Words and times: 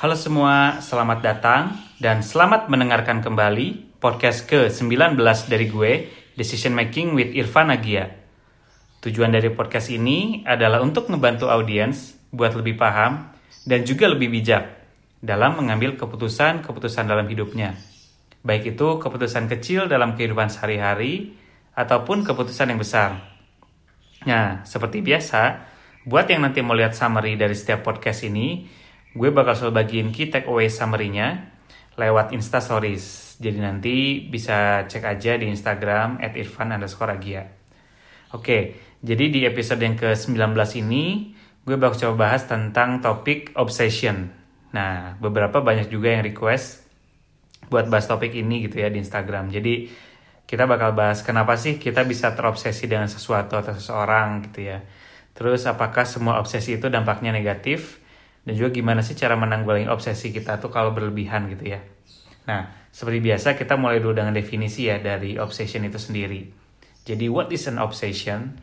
Halo 0.00 0.16
semua, 0.16 0.80
selamat 0.80 1.20
datang 1.20 1.76
dan 2.00 2.24
selamat 2.24 2.72
mendengarkan 2.72 3.20
kembali 3.20 4.00
podcast 4.00 4.48
ke-19 4.48 5.12
dari 5.44 5.68
gue, 5.68 6.08
Decision 6.40 6.72
Making 6.72 7.12
with 7.12 7.36
Irfan 7.36 7.68
Agia. 7.68 8.08
Tujuan 9.04 9.28
dari 9.28 9.52
podcast 9.52 9.92
ini 9.92 10.40
adalah 10.48 10.80
untuk 10.80 11.12
membantu 11.12 11.52
audiens 11.52 12.16
buat 12.32 12.56
lebih 12.56 12.80
paham 12.80 13.28
dan 13.68 13.84
juga 13.84 14.08
lebih 14.08 14.32
bijak 14.32 14.72
dalam 15.20 15.60
mengambil 15.60 16.00
keputusan-keputusan 16.00 17.04
dalam 17.04 17.28
hidupnya. 17.28 17.76
Baik 18.40 18.72
itu 18.72 18.96
keputusan 19.04 19.52
kecil 19.52 19.84
dalam 19.84 20.16
kehidupan 20.16 20.48
sehari-hari 20.48 21.36
ataupun 21.76 22.24
keputusan 22.24 22.72
yang 22.72 22.80
besar. 22.80 23.20
Nah, 24.24 24.64
seperti 24.64 25.04
biasa, 25.04 25.60
buat 26.08 26.24
yang 26.24 26.48
nanti 26.48 26.64
mau 26.64 26.72
lihat 26.72 26.96
summary 26.96 27.36
dari 27.36 27.52
setiap 27.52 27.84
podcast 27.84 28.24
ini, 28.24 28.80
gue 29.10 29.30
bakal 29.34 29.58
selalu 29.58 29.74
bagiin 29.74 30.08
key 30.14 30.30
takeaway 30.30 30.70
summary-nya 30.70 31.50
lewat 31.98 32.30
Insta 32.30 32.62
Stories. 32.62 33.36
Jadi 33.40 33.58
nanti 33.58 33.96
bisa 34.28 34.84
cek 34.86 35.04
aja 35.04 35.34
di 35.40 35.48
Instagram 35.48 36.20
at 36.20 36.36
irfan 36.36 36.70
underscore 36.70 37.16
agia. 37.16 37.48
Oke, 38.30 38.78
jadi 39.02 39.32
di 39.32 39.40
episode 39.48 39.80
yang 39.80 39.96
ke-19 39.96 40.54
ini, 40.78 41.34
gue 41.64 41.76
bakal 41.80 41.96
coba 41.98 42.30
bahas 42.30 42.46
tentang 42.46 43.00
topik 43.00 43.56
obsession. 43.56 44.30
Nah, 44.70 45.18
beberapa 45.18 45.64
banyak 45.64 45.90
juga 45.90 46.14
yang 46.14 46.22
request 46.22 46.86
buat 47.72 47.88
bahas 47.88 48.06
topik 48.06 48.36
ini 48.36 48.68
gitu 48.68 48.84
ya 48.84 48.92
di 48.92 49.02
Instagram. 49.02 49.50
Jadi, 49.50 49.88
kita 50.44 50.68
bakal 50.68 50.94
bahas 50.94 51.24
kenapa 51.24 51.56
sih 51.56 51.80
kita 51.80 52.04
bisa 52.06 52.36
terobsesi 52.36 52.86
dengan 52.86 53.08
sesuatu 53.08 53.56
atau 53.58 53.72
seseorang 53.74 54.46
gitu 54.46 54.68
ya. 54.68 54.84
Terus, 55.34 55.64
apakah 55.64 56.04
semua 56.04 56.38
obsesi 56.38 56.76
itu 56.76 56.86
dampaknya 56.92 57.32
negatif? 57.34 57.98
Dan 58.44 58.52
juga 58.56 58.72
gimana 58.72 59.04
sih 59.04 59.16
cara 59.16 59.36
menanggulangi 59.36 59.90
obsesi 59.90 60.32
kita 60.32 60.56
tuh 60.56 60.72
kalau 60.72 60.96
berlebihan 60.96 61.50
gitu 61.52 61.76
ya. 61.76 61.80
Nah, 62.48 62.88
seperti 62.90 63.20
biasa 63.22 63.54
kita 63.54 63.76
mulai 63.76 64.00
dulu 64.02 64.16
dengan 64.16 64.34
definisi 64.34 64.88
ya 64.88 64.98
dari 64.98 65.36
obsession 65.36 65.84
itu 65.86 66.00
sendiri. 66.00 66.40
Jadi 67.04 67.26
what 67.28 67.52
is 67.52 67.68
an 67.68 67.78
obsession? 67.78 68.58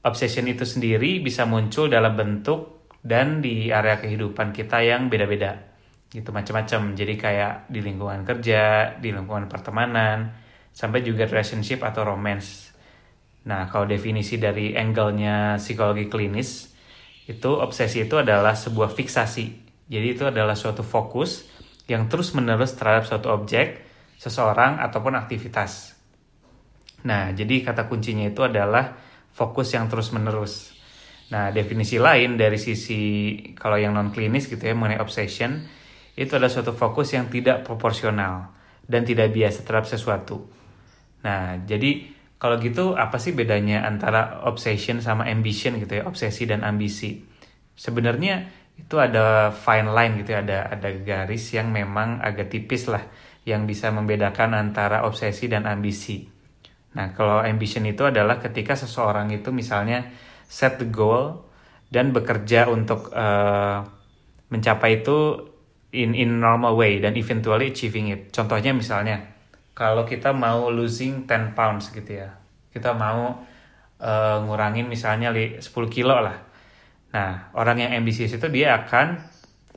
Obsession 0.00 0.48
itu 0.48 0.64
sendiri 0.64 1.20
bisa 1.20 1.44
muncul 1.44 1.92
dalam 1.92 2.16
bentuk 2.16 2.88
dan 3.04 3.44
di 3.44 3.68
area 3.68 4.00
kehidupan 4.00 4.56
kita 4.56 4.80
yang 4.80 5.12
beda-beda. 5.12 5.60
Gitu 6.08 6.32
macam-macam. 6.32 6.96
Jadi 6.96 7.14
kayak 7.20 7.68
di 7.68 7.80
lingkungan 7.84 8.24
kerja, 8.24 8.96
di 8.96 9.12
lingkungan 9.12 9.46
pertemanan, 9.46 10.32
sampai 10.72 11.04
juga 11.04 11.28
relationship 11.28 11.84
atau 11.84 12.06
romance. 12.08 12.72
Nah, 13.44 13.68
kalau 13.68 13.88
definisi 13.88 14.36
dari 14.36 14.76
angle-nya 14.76 15.56
psikologi 15.56 16.08
klinis, 16.08 16.69
itu 17.30 17.50
obsesi 17.62 18.10
itu 18.10 18.18
adalah 18.18 18.58
sebuah 18.58 18.90
fiksasi. 18.90 19.46
Jadi 19.86 20.06
itu 20.18 20.26
adalah 20.26 20.58
suatu 20.58 20.82
fokus 20.82 21.46
yang 21.86 22.10
terus-menerus 22.10 22.74
terhadap 22.74 23.06
suatu 23.06 23.30
objek, 23.30 23.86
seseorang 24.18 24.82
ataupun 24.82 25.14
aktivitas. 25.14 25.94
Nah, 27.06 27.30
jadi 27.30 27.62
kata 27.62 27.86
kuncinya 27.86 28.26
itu 28.26 28.42
adalah 28.42 28.98
fokus 29.30 29.70
yang 29.72 29.86
terus-menerus. 29.86 30.74
Nah, 31.30 31.54
definisi 31.54 31.96
lain 32.02 32.34
dari 32.34 32.58
sisi 32.58 33.00
kalau 33.54 33.78
yang 33.78 33.94
non 33.94 34.10
klinis 34.10 34.50
gitu 34.50 34.66
ya 34.66 34.74
mengenai 34.74 34.98
obsession 34.98 35.62
itu 36.18 36.30
adalah 36.34 36.50
suatu 36.50 36.74
fokus 36.74 37.14
yang 37.14 37.30
tidak 37.30 37.62
proporsional 37.62 38.50
dan 38.82 39.06
tidak 39.06 39.30
biasa 39.30 39.62
terhadap 39.62 39.86
sesuatu. 39.86 40.50
Nah, 41.22 41.62
jadi 41.62 42.10
kalau 42.40 42.56
gitu 42.56 42.96
apa 42.96 43.20
sih 43.20 43.36
bedanya 43.36 43.84
antara 43.84 44.40
obsession 44.48 45.04
sama 45.04 45.28
ambition 45.28 45.76
gitu 45.76 46.00
ya, 46.00 46.02
obsesi 46.08 46.48
dan 46.48 46.64
ambisi? 46.64 47.20
Sebenarnya 47.76 48.48
itu 48.80 48.96
ada 48.96 49.52
fine 49.52 49.92
line 49.92 50.24
gitu 50.24 50.32
ya, 50.32 50.40
ada 50.40 50.72
ada 50.72 50.88
garis 51.04 51.52
yang 51.52 51.68
memang 51.68 52.16
agak 52.24 52.48
tipis 52.48 52.88
lah 52.88 53.04
yang 53.44 53.68
bisa 53.68 53.92
membedakan 53.92 54.56
antara 54.56 55.04
obsesi 55.04 55.52
dan 55.52 55.68
ambisi. 55.68 56.24
Nah, 56.96 57.12
kalau 57.12 57.44
ambition 57.44 57.84
itu 57.84 58.08
adalah 58.08 58.40
ketika 58.40 58.72
seseorang 58.72 59.30
itu 59.30 59.52
misalnya 59.52 60.08
set 60.48 60.80
the 60.80 60.88
goal 60.88 61.44
dan 61.92 62.10
bekerja 62.10 62.72
untuk 62.72 63.12
uh, 63.12 63.84
mencapai 64.48 65.04
itu 65.04 65.44
in 65.92 66.16
in 66.16 66.40
normal 66.40 66.74
way 66.74 66.98
dan 66.98 67.14
eventually 67.20 67.70
achieving 67.70 68.10
it. 68.10 68.32
Contohnya 68.34 68.74
misalnya 68.74 69.29
kalau 69.80 70.04
kita 70.04 70.36
mau 70.36 70.68
losing 70.68 71.24
10 71.24 71.56
pounds 71.56 71.88
gitu 71.88 72.20
ya. 72.20 72.36
Kita 72.68 72.92
mau 72.92 73.40
uh, 73.96 74.36
ngurangin 74.44 74.84
misalnya 74.84 75.32
10 75.32 75.64
kilo 75.88 76.20
lah. 76.20 76.36
Nah 77.16 77.48
orang 77.56 77.88
yang 77.88 77.96
ambisius 77.96 78.36
itu 78.36 78.44
dia 78.52 78.76
akan 78.76 79.16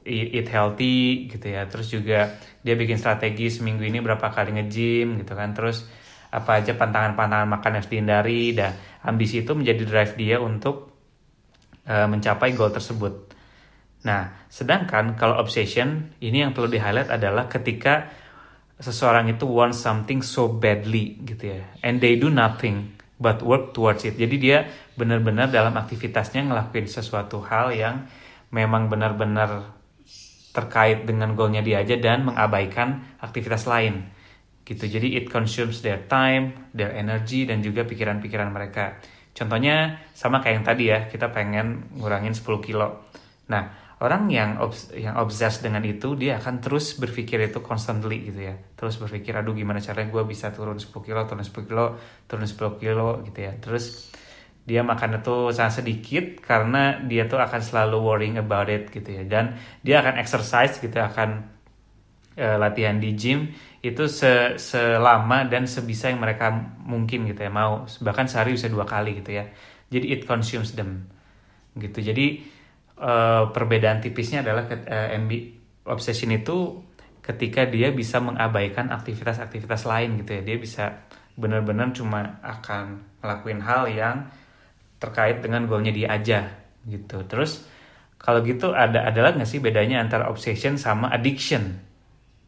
eat 0.04 0.52
healthy 0.52 1.32
gitu 1.32 1.48
ya. 1.56 1.64
Terus 1.72 1.88
juga 1.88 2.36
dia 2.60 2.76
bikin 2.76 3.00
strategi 3.00 3.48
seminggu 3.48 3.88
ini 3.88 4.04
berapa 4.04 4.28
kali 4.28 4.60
nge-gym 4.60 5.24
gitu 5.24 5.40
kan. 5.40 5.56
Terus 5.56 5.88
apa 6.36 6.60
aja 6.60 6.76
pantangan-pantangan 6.76 7.48
makan 7.48 7.72
yang 7.80 7.86
dihindari. 7.88 8.52
Dan 8.52 8.76
ambisi 9.08 9.40
itu 9.40 9.56
menjadi 9.56 9.88
drive 9.88 10.14
dia 10.20 10.44
untuk 10.44 10.92
uh, 11.88 12.12
mencapai 12.12 12.52
goal 12.52 12.76
tersebut. 12.76 13.32
Nah 14.04 14.52
sedangkan 14.52 15.16
kalau 15.16 15.40
obsession 15.40 16.12
ini 16.20 16.44
yang 16.44 16.52
perlu 16.52 16.68
di 16.68 16.84
highlight 16.84 17.08
adalah 17.08 17.48
ketika 17.48 18.20
seseorang 18.82 19.30
itu 19.30 19.46
want 19.46 19.78
something 19.78 20.26
so 20.26 20.50
badly 20.50 21.20
gitu 21.26 21.58
ya. 21.58 21.62
And 21.86 22.02
they 22.02 22.18
do 22.18 22.34
nothing 22.34 22.98
but 23.22 23.40
work 23.46 23.72
towards 23.72 24.04
it. 24.04 24.18
Jadi 24.18 24.36
dia 24.42 24.66
benar-benar 24.98 25.50
dalam 25.54 25.74
aktivitasnya 25.78 26.50
ngelakuin 26.50 26.90
sesuatu 26.90 27.40
hal 27.46 27.72
yang 27.74 28.06
memang 28.54 28.90
benar-benar 28.90 29.74
terkait 30.54 31.10
dengan 31.10 31.34
goalnya 31.34 31.66
dia 31.66 31.82
aja 31.82 31.98
dan 31.98 32.30
mengabaikan 32.30 33.18
aktivitas 33.18 33.66
lain. 33.66 34.06
Gitu. 34.64 34.86
Jadi 34.86 35.18
it 35.18 35.28
consumes 35.28 35.82
their 35.84 36.06
time 36.06 36.70
their 36.72 36.94
energy 36.94 37.44
dan 37.44 37.60
juga 37.66 37.84
pikiran-pikiran 37.84 38.54
mereka. 38.54 39.02
Contohnya 39.34 39.98
sama 40.14 40.46
kayak 40.46 40.56
yang 40.62 40.66
tadi 40.66 40.84
ya 40.94 41.00
kita 41.10 41.34
pengen 41.34 41.90
ngurangin 41.98 42.38
10 42.38 42.62
kilo. 42.62 43.10
Nah 43.50 43.93
orang 44.02 44.32
yang 44.32 44.58
obs 44.58 44.90
yang 44.98 45.20
obses 45.20 45.62
dengan 45.62 45.86
itu 45.86 46.18
dia 46.18 46.42
akan 46.42 46.64
terus 46.64 46.98
berpikir 46.98 47.38
itu 47.44 47.60
constantly 47.62 48.26
gitu 48.26 48.50
ya. 48.50 48.56
Terus 48.74 48.98
berpikir 48.98 49.38
aduh 49.38 49.54
gimana 49.54 49.78
caranya 49.84 50.10
gue 50.10 50.24
bisa 50.26 50.50
turun 50.50 50.82
10 50.82 50.90
kilo 51.04 51.22
turun 51.30 51.44
10 51.46 51.70
kilo 51.70 51.86
turun 52.26 52.48
10 52.48 52.82
kilo 52.82 53.10
gitu 53.28 53.40
ya. 53.40 53.54
Terus 53.62 54.14
dia 54.64 54.80
makan 54.80 55.20
itu 55.20 55.52
sangat 55.52 55.84
sedikit 55.84 56.40
karena 56.40 57.04
dia 57.04 57.28
tuh 57.28 57.36
akan 57.36 57.60
selalu 57.60 57.98
worrying 58.00 58.40
about 58.40 58.72
it 58.72 58.88
gitu 58.90 59.10
ya. 59.12 59.24
Dan 59.28 59.60
dia 59.84 60.00
akan 60.00 60.18
exercise 60.18 60.80
gitu 60.80 60.96
akan 60.98 61.44
uh, 62.40 62.58
latihan 62.58 62.98
di 62.98 63.12
gym 63.14 63.52
itu 63.84 64.08
se 64.08 64.56
selama 64.56 65.44
dan 65.52 65.68
sebisa 65.68 66.08
yang 66.08 66.24
mereka 66.24 66.50
mungkin 66.88 67.28
gitu 67.28 67.44
ya. 67.44 67.52
Mau 67.52 67.84
bahkan 68.00 68.32
sehari 68.32 68.56
bisa 68.56 68.72
dua 68.72 68.88
kali 68.88 69.20
gitu 69.20 69.36
ya. 69.36 69.52
Jadi 69.92 70.16
it 70.16 70.22
consumes 70.24 70.74
them 70.74 71.12
gitu. 71.76 72.00
Jadi 72.00 72.53
uh, 73.00 73.50
perbedaan 73.50 74.04
tipisnya 74.04 74.46
adalah 74.46 74.70
uh, 74.70 74.78
eh, 74.78 75.18
MB 75.18 75.32
obsession 75.90 76.30
itu 76.32 76.82
ketika 77.24 77.64
dia 77.66 77.90
bisa 77.96 78.20
mengabaikan 78.20 78.92
aktivitas-aktivitas 78.92 79.88
lain 79.88 80.20
gitu 80.22 80.38
ya. 80.38 80.42
Dia 80.44 80.58
bisa 80.60 80.86
benar-benar 81.34 81.96
cuma 81.96 82.38
akan 82.44 83.02
ngelakuin 83.24 83.62
hal 83.64 83.84
yang 83.90 84.18
terkait 85.02 85.42
dengan 85.42 85.66
goalnya 85.66 85.96
dia 85.96 86.12
aja 86.14 86.40
gitu. 86.86 87.24
Terus 87.26 87.66
kalau 88.20 88.44
gitu 88.44 88.72
ada 88.72 89.08
adalah 89.08 89.36
nggak 89.36 89.50
sih 89.50 89.60
bedanya 89.60 90.00
antara 90.04 90.28
obsession 90.28 90.76
sama 90.76 91.10
addiction 91.10 91.80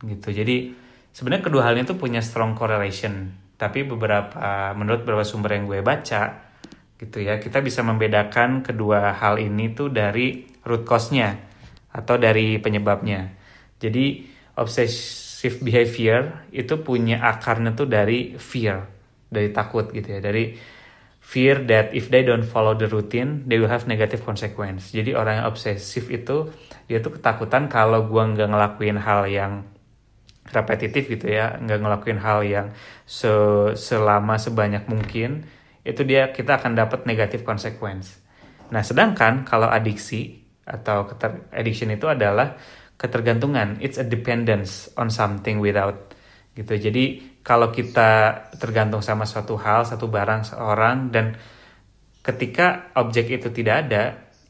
gitu? 0.03 0.31
Jadi 0.31 0.75
sebenarnya 1.15 1.49
kedua 1.49 1.67
hal 1.67 1.79
ini 1.79 1.87
tuh 1.87 1.97
punya 1.97 2.19
strong 2.19 2.53
correlation. 2.53 3.31
Tapi 3.55 3.87
beberapa 3.87 4.75
menurut 4.75 5.07
beberapa 5.07 5.23
sumber 5.23 5.55
yang 5.55 5.63
gue 5.63 5.79
baca 5.79 6.44
gitu 6.99 7.23
ya. 7.23 7.39
Kita 7.39 7.59
bisa 7.59 7.83
membedakan 7.83 8.63
kedua 8.63 9.15
hal 9.15 9.39
ini 9.39 9.71
tuh 9.75 9.91
dari 9.91 10.47
root 10.63 10.87
cause-nya 10.87 11.35
atau 11.91 12.15
dari 12.19 12.59
penyebabnya. 12.59 13.31
Jadi 13.79 14.27
obsessive 14.55 15.59
behavior 15.63 16.47
itu 16.51 16.79
punya 16.79 17.23
akarnya 17.23 17.75
tuh 17.75 17.87
dari 17.87 18.39
fear 18.39 18.87
dari 19.27 19.51
takut 19.51 19.91
gitu 19.91 20.07
ya. 20.15 20.19
Dari 20.23 20.55
fear 21.25 21.65
that 21.65 21.89
if 21.91 22.13
they 22.13 22.21
don't 22.21 22.45
follow 22.45 22.77
the 22.77 22.85
routine 22.85 23.43
they 23.49 23.57
will 23.57 23.71
have 23.71 23.89
negative 23.89 24.21
consequence. 24.23 24.93
Jadi 24.93 25.17
orang 25.17 25.43
yang 25.43 25.47
obsesif 25.49 26.07
itu 26.13 26.53
dia 26.85 27.01
tuh 27.01 27.17
ketakutan 27.17 27.65
kalau 27.65 28.05
gua 28.05 28.29
nggak 28.29 28.45
ngelakuin 28.45 28.97
hal 29.01 29.25
yang 29.25 29.53
repetitif 30.53 31.09
gitu 31.09 31.25
ya 31.25 31.57
nggak 31.57 31.81
ngelakuin 31.81 32.21
hal 32.21 32.45
yang 32.45 32.67
se 33.09 33.33
selama 33.73 34.37
sebanyak 34.37 34.85
mungkin 34.85 35.49
itu 35.85 36.01
dia 36.03 36.33
kita 36.33 36.57
akan 36.57 36.73
dapat 36.73 37.05
negatif 37.05 37.45
consequence. 37.45 38.17
Nah, 38.73 38.81
sedangkan 38.81 39.45
kalau 39.45 39.69
adiksi 39.69 40.41
atau 40.65 41.05
keter, 41.05 41.53
addiction 41.53 41.93
itu 41.93 42.09
adalah 42.09 42.57
ketergantungan, 42.97 43.77
it's 43.79 44.01
a 44.01 44.05
dependence 44.05 44.89
on 44.97 45.13
something 45.13 45.61
without 45.61 46.11
gitu. 46.57 46.73
Jadi 46.73 47.37
kalau 47.45 47.69
kita 47.69 48.41
tergantung 48.57 49.05
sama 49.05 49.29
suatu 49.29 49.53
hal, 49.61 49.85
satu 49.85 50.09
barang, 50.09 50.49
seorang 50.49 51.13
dan 51.13 51.37
ketika 52.25 52.89
objek 52.97 53.29
itu 53.37 53.53
tidak 53.53 53.85
ada, 53.85 54.03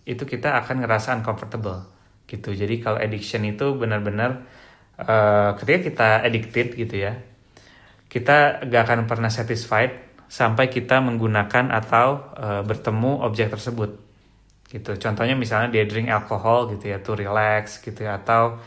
itu 0.08 0.24
kita 0.24 0.56
akan 0.64 0.86
ngerasa 0.86 1.20
uncomfortable 1.20 1.96
gitu 2.26 2.54
jadi 2.54 2.82
kalau 2.82 2.98
addiction 2.98 3.46
itu 3.46 3.78
benar-benar 3.78 4.46
uh, 4.98 5.54
ketika 5.62 5.80
kita 5.90 6.10
addicted 6.26 6.68
gitu 6.74 6.96
ya 7.10 7.14
kita 8.10 8.66
gak 8.70 8.82
akan 8.86 9.00
pernah 9.10 9.30
satisfied 9.30 10.05
sampai 10.28 10.68
kita 10.70 11.00
menggunakan 11.02 11.72
atau 11.72 12.34
uh, 12.36 12.62
bertemu 12.66 13.22
objek 13.26 13.54
tersebut. 13.54 13.96
Gitu. 14.66 14.98
Contohnya 14.98 15.38
misalnya 15.38 15.70
dia 15.72 15.86
drink 15.86 16.10
alkohol 16.10 16.74
gitu 16.74 16.90
ya 16.90 17.00
to 17.00 17.14
relax 17.14 17.80
gitu 17.80 18.04
ya 18.04 18.18
atau 18.20 18.58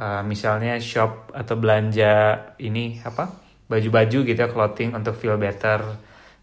uh, 0.00 0.22
misalnya 0.24 0.80
shop 0.80 1.30
atau 1.36 1.54
belanja 1.60 2.40
ini 2.58 2.98
apa 3.04 3.30
baju-baju 3.68 4.18
gitu 4.24 4.38
ya 4.38 4.48
clothing 4.48 4.96
untuk 4.96 5.14
feel 5.14 5.36
better. 5.36 5.84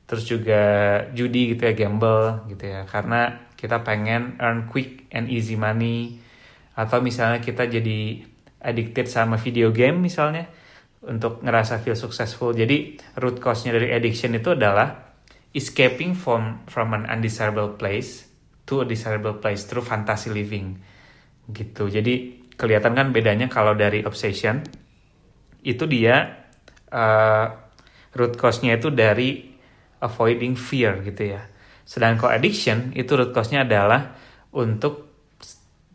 Terus 0.10 0.26
juga 0.26 0.62
judi 1.14 1.54
gitu 1.54 1.62
ya 1.70 1.74
gamble 1.74 2.50
gitu 2.50 2.66
ya. 2.66 2.86
Karena 2.86 3.50
kita 3.58 3.82
pengen 3.84 4.38
earn 4.40 4.70
quick 4.70 5.10
and 5.14 5.30
easy 5.30 5.58
money. 5.58 6.22
Atau 6.78 7.04
misalnya 7.04 7.44
kita 7.44 7.68
jadi 7.68 8.24
addicted 8.64 9.08
sama 9.08 9.36
video 9.40 9.72
game 9.72 10.00
misalnya 10.04 10.48
untuk 11.06 11.40
ngerasa 11.40 11.80
feel 11.80 11.96
successful. 11.96 12.52
Jadi 12.52 13.00
root 13.20 13.40
cause-nya 13.40 13.72
dari 13.72 13.96
addiction 13.96 14.36
itu 14.36 14.52
adalah 14.52 15.16
escaping 15.56 16.12
from 16.14 16.68
from 16.68 16.92
an 16.92 17.08
undesirable 17.08 17.80
place 17.80 18.28
to 18.68 18.84
a 18.84 18.86
desirable 18.86 19.40
place 19.40 19.64
through 19.64 19.86
fantasy 19.86 20.28
living. 20.30 20.76
Gitu. 21.48 21.88
Jadi 21.88 22.44
kelihatan 22.60 22.94
kan 22.94 23.08
bedanya 23.16 23.48
kalau 23.48 23.72
dari 23.74 24.04
obsession 24.04 24.60
itu 25.64 25.88
dia 25.88 26.48
uh, 26.92 27.46
root 28.16 28.36
cause-nya 28.36 28.76
itu 28.76 28.92
dari 28.92 29.48
avoiding 30.04 30.60
fear 30.60 31.00
gitu 31.08 31.36
ya. 31.36 31.42
Sedangkan 31.88 32.28
kalau 32.28 32.32
addiction 32.36 32.92
itu 32.92 33.16
root 33.16 33.32
cause-nya 33.32 33.64
adalah 33.64 34.20
untuk 34.52 35.08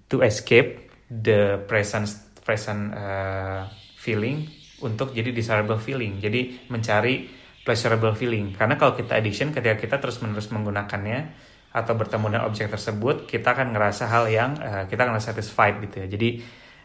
to 0.08 0.24
escape 0.24 0.88
the 1.08 1.60
present 1.68 2.08
present 2.44 2.92
uh, 2.92 3.68
feeling 4.00 4.63
untuk 4.84 5.16
jadi 5.16 5.32
desirable 5.32 5.81
feeling. 5.81 6.20
Jadi 6.20 6.69
mencari 6.69 7.25
pleasurable 7.64 8.12
feeling. 8.12 8.52
Karena 8.52 8.76
kalau 8.76 8.92
kita 8.92 9.16
addiction 9.16 9.50
ketika 9.50 9.81
kita 9.81 9.96
terus-menerus 9.96 10.52
menggunakannya 10.52 11.19
atau 11.75 11.96
bertemu 11.96 12.26
dengan 12.31 12.44
objek 12.46 12.69
tersebut, 12.70 13.25
kita 13.26 13.56
akan 13.56 13.72
ngerasa 13.72 14.04
hal 14.06 14.25
yang 14.28 14.50
uh, 14.60 14.84
kita 14.86 15.08
akan 15.08 15.19
satisfied 15.19 15.81
gitu 15.82 16.04
ya. 16.04 16.06
Jadi 16.06 16.28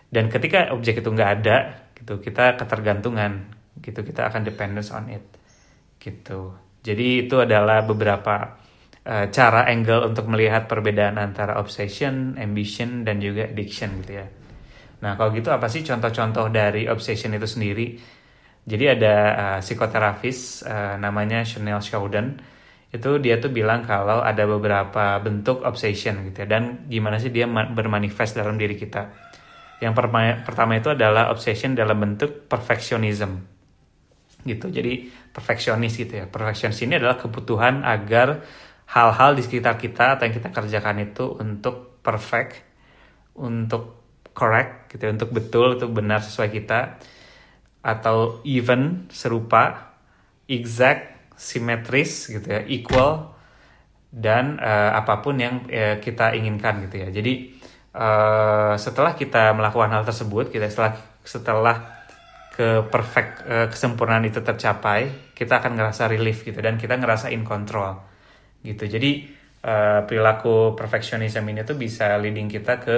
dan 0.09 0.25
ketika 0.31 0.73
objek 0.73 1.05
itu 1.05 1.09
nggak 1.13 1.31
ada, 1.43 1.57
gitu 1.93 2.17
kita 2.17 2.57
ketergantungan, 2.57 3.53
gitu 3.77 4.01
kita 4.01 4.25
akan 4.25 4.41
dependence 4.41 4.89
on 4.89 5.05
it, 5.13 5.21
gitu. 6.01 6.57
Jadi 6.81 7.29
itu 7.29 7.37
adalah 7.37 7.85
beberapa 7.85 8.57
uh, 9.05 9.29
cara 9.29 9.69
angle 9.69 10.09
untuk 10.09 10.25
melihat 10.25 10.65
perbedaan 10.65 11.21
antara 11.21 11.61
obsession, 11.61 12.39
ambition, 12.41 13.05
dan 13.05 13.21
juga 13.21 13.45
addiction 13.45 14.01
gitu 14.01 14.17
ya. 14.17 14.38
Nah 14.99 15.15
kalau 15.15 15.31
gitu 15.31 15.49
apa 15.49 15.71
sih 15.71 15.83
contoh-contoh 15.83 16.51
dari 16.51 16.87
obsession 16.91 17.31
itu 17.35 17.47
sendiri? 17.47 17.87
Jadi 18.69 18.85
ada 18.85 19.15
uh, 19.33 19.59
psikoterapis 19.63 20.67
uh, 20.67 20.95
namanya 20.99 21.41
Chanel 21.47 21.79
Showden 21.79 22.37
itu 22.89 23.21
dia 23.21 23.37
tuh 23.37 23.53
bilang 23.53 23.85
kalau 23.85 24.25
ada 24.25 24.49
beberapa 24.49 25.21
bentuk 25.21 25.61
obsession 25.61 26.25
gitu 26.25 26.41
ya 26.41 26.47
dan 26.49 26.89
gimana 26.89 27.21
sih 27.21 27.29
dia 27.29 27.45
bermanifest 27.49 28.33
dalam 28.33 28.57
diri 28.57 28.73
kita. 28.73 29.29
Yang 29.79 29.95
pertama, 30.43 30.75
itu 30.75 30.91
adalah 30.91 31.31
obsession 31.31 31.71
dalam 31.71 31.95
bentuk 31.95 32.51
perfectionism 32.51 33.39
gitu. 34.43 34.67
Jadi 34.67 35.07
perfeksionis 35.31 35.95
gitu 35.95 36.19
ya. 36.19 36.25
Perfeksionis 36.27 36.83
ini 36.83 36.99
adalah 36.99 37.15
kebutuhan 37.15 37.87
agar 37.87 38.43
hal-hal 38.91 39.39
di 39.39 39.41
sekitar 39.45 39.79
kita 39.79 40.19
atau 40.19 40.27
yang 40.27 40.35
kita 40.35 40.49
kerjakan 40.51 40.97
itu 40.99 41.31
untuk 41.39 42.03
perfect, 42.03 42.59
untuk 43.39 43.98
correct 44.33 44.93
gitu 44.93 45.09
ya, 45.09 45.11
untuk 45.13 45.29
betul, 45.33 45.77
untuk 45.79 45.91
benar 45.93 46.23
sesuai 46.23 46.49
kita 46.49 46.99
atau 47.79 48.43
even 48.43 49.07
serupa, 49.09 49.95
exact, 50.49 51.33
simetris 51.39 52.27
gitu 52.27 52.47
ya, 52.47 52.61
equal 52.67 53.35
dan 54.09 54.57
uh, 54.57 54.97
apa 54.97 55.21
pun 55.21 55.37
yang 55.37 55.63
uh, 55.69 56.01
kita 56.01 56.33
inginkan 56.35 56.89
gitu 56.89 57.05
ya. 57.05 57.09
Jadi 57.13 57.33
uh, 57.95 58.73
setelah 58.75 59.13
kita 59.15 59.53
melakukan 59.55 59.91
hal 59.93 60.03
tersebut, 60.03 60.51
kita 60.51 60.67
setelah 60.67 60.93
setelah 61.23 61.77
ke 62.53 62.83
perfect 62.91 63.47
uh, 63.47 63.67
kesempurnaan 63.71 64.27
itu 64.27 64.43
tercapai, 64.43 65.31
kita 65.31 65.63
akan 65.63 65.79
ngerasa 65.79 66.11
relief 66.11 66.43
gitu 66.43 66.59
dan 66.59 66.75
kita 66.75 66.99
ngerasa 66.99 67.31
in 67.31 67.47
control 67.47 68.09
gitu 68.59 68.91
jadi 68.91 69.11
uh, 69.63 70.03
perilaku 70.03 70.75
perfectionism 70.75 71.47
ini 71.47 71.63
tuh 71.63 71.79
bisa 71.79 72.19
leading 72.19 72.51
kita 72.51 72.79
ke 72.79 72.97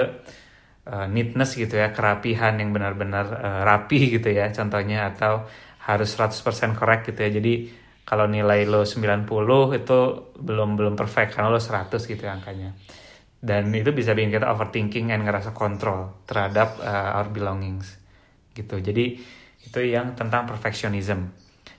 uh, 0.92 1.08
neatness 1.08 1.56
gitu 1.56 1.80
ya 1.80 1.96
kerapihan 1.96 2.60
yang 2.60 2.76
benar-benar 2.76 3.26
uh, 3.32 3.62
rapi 3.64 4.20
gitu 4.20 4.28
ya 4.30 4.52
contohnya 4.52 5.16
atau 5.16 5.48
harus 5.88 6.10
100% 6.14 6.78
correct 6.78 7.10
gitu 7.10 7.20
ya 7.24 7.32
jadi 7.42 7.54
kalau 8.04 8.28
nilai 8.28 8.68
lo 8.68 8.84
90 8.84 9.26
itu 9.80 10.00
belum 10.36 10.76
belum 10.76 10.94
perfect 11.00 11.40
karena 11.40 11.48
lo 11.48 11.58
100 11.58 11.96
gitu 11.96 12.22
ya 12.22 12.36
angkanya 12.36 12.76
dan 13.42 13.74
itu 13.74 13.90
bisa 13.96 14.14
bikin 14.14 14.36
kita 14.36 14.52
overthinking 14.52 15.10
and 15.10 15.26
ngerasa 15.26 15.56
kontrol 15.56 16.22
terhadap 16.30 16.78
uh, 16.84 17.18
our 17.18 17.32
belongings 17.32 17.98
gitu 18.54 18.78
jadi 18.84 19.18
itu 19.62 19.80
yang 19.88 20.14
tentang 20.14 20.44
perfectionism 20.46 21.32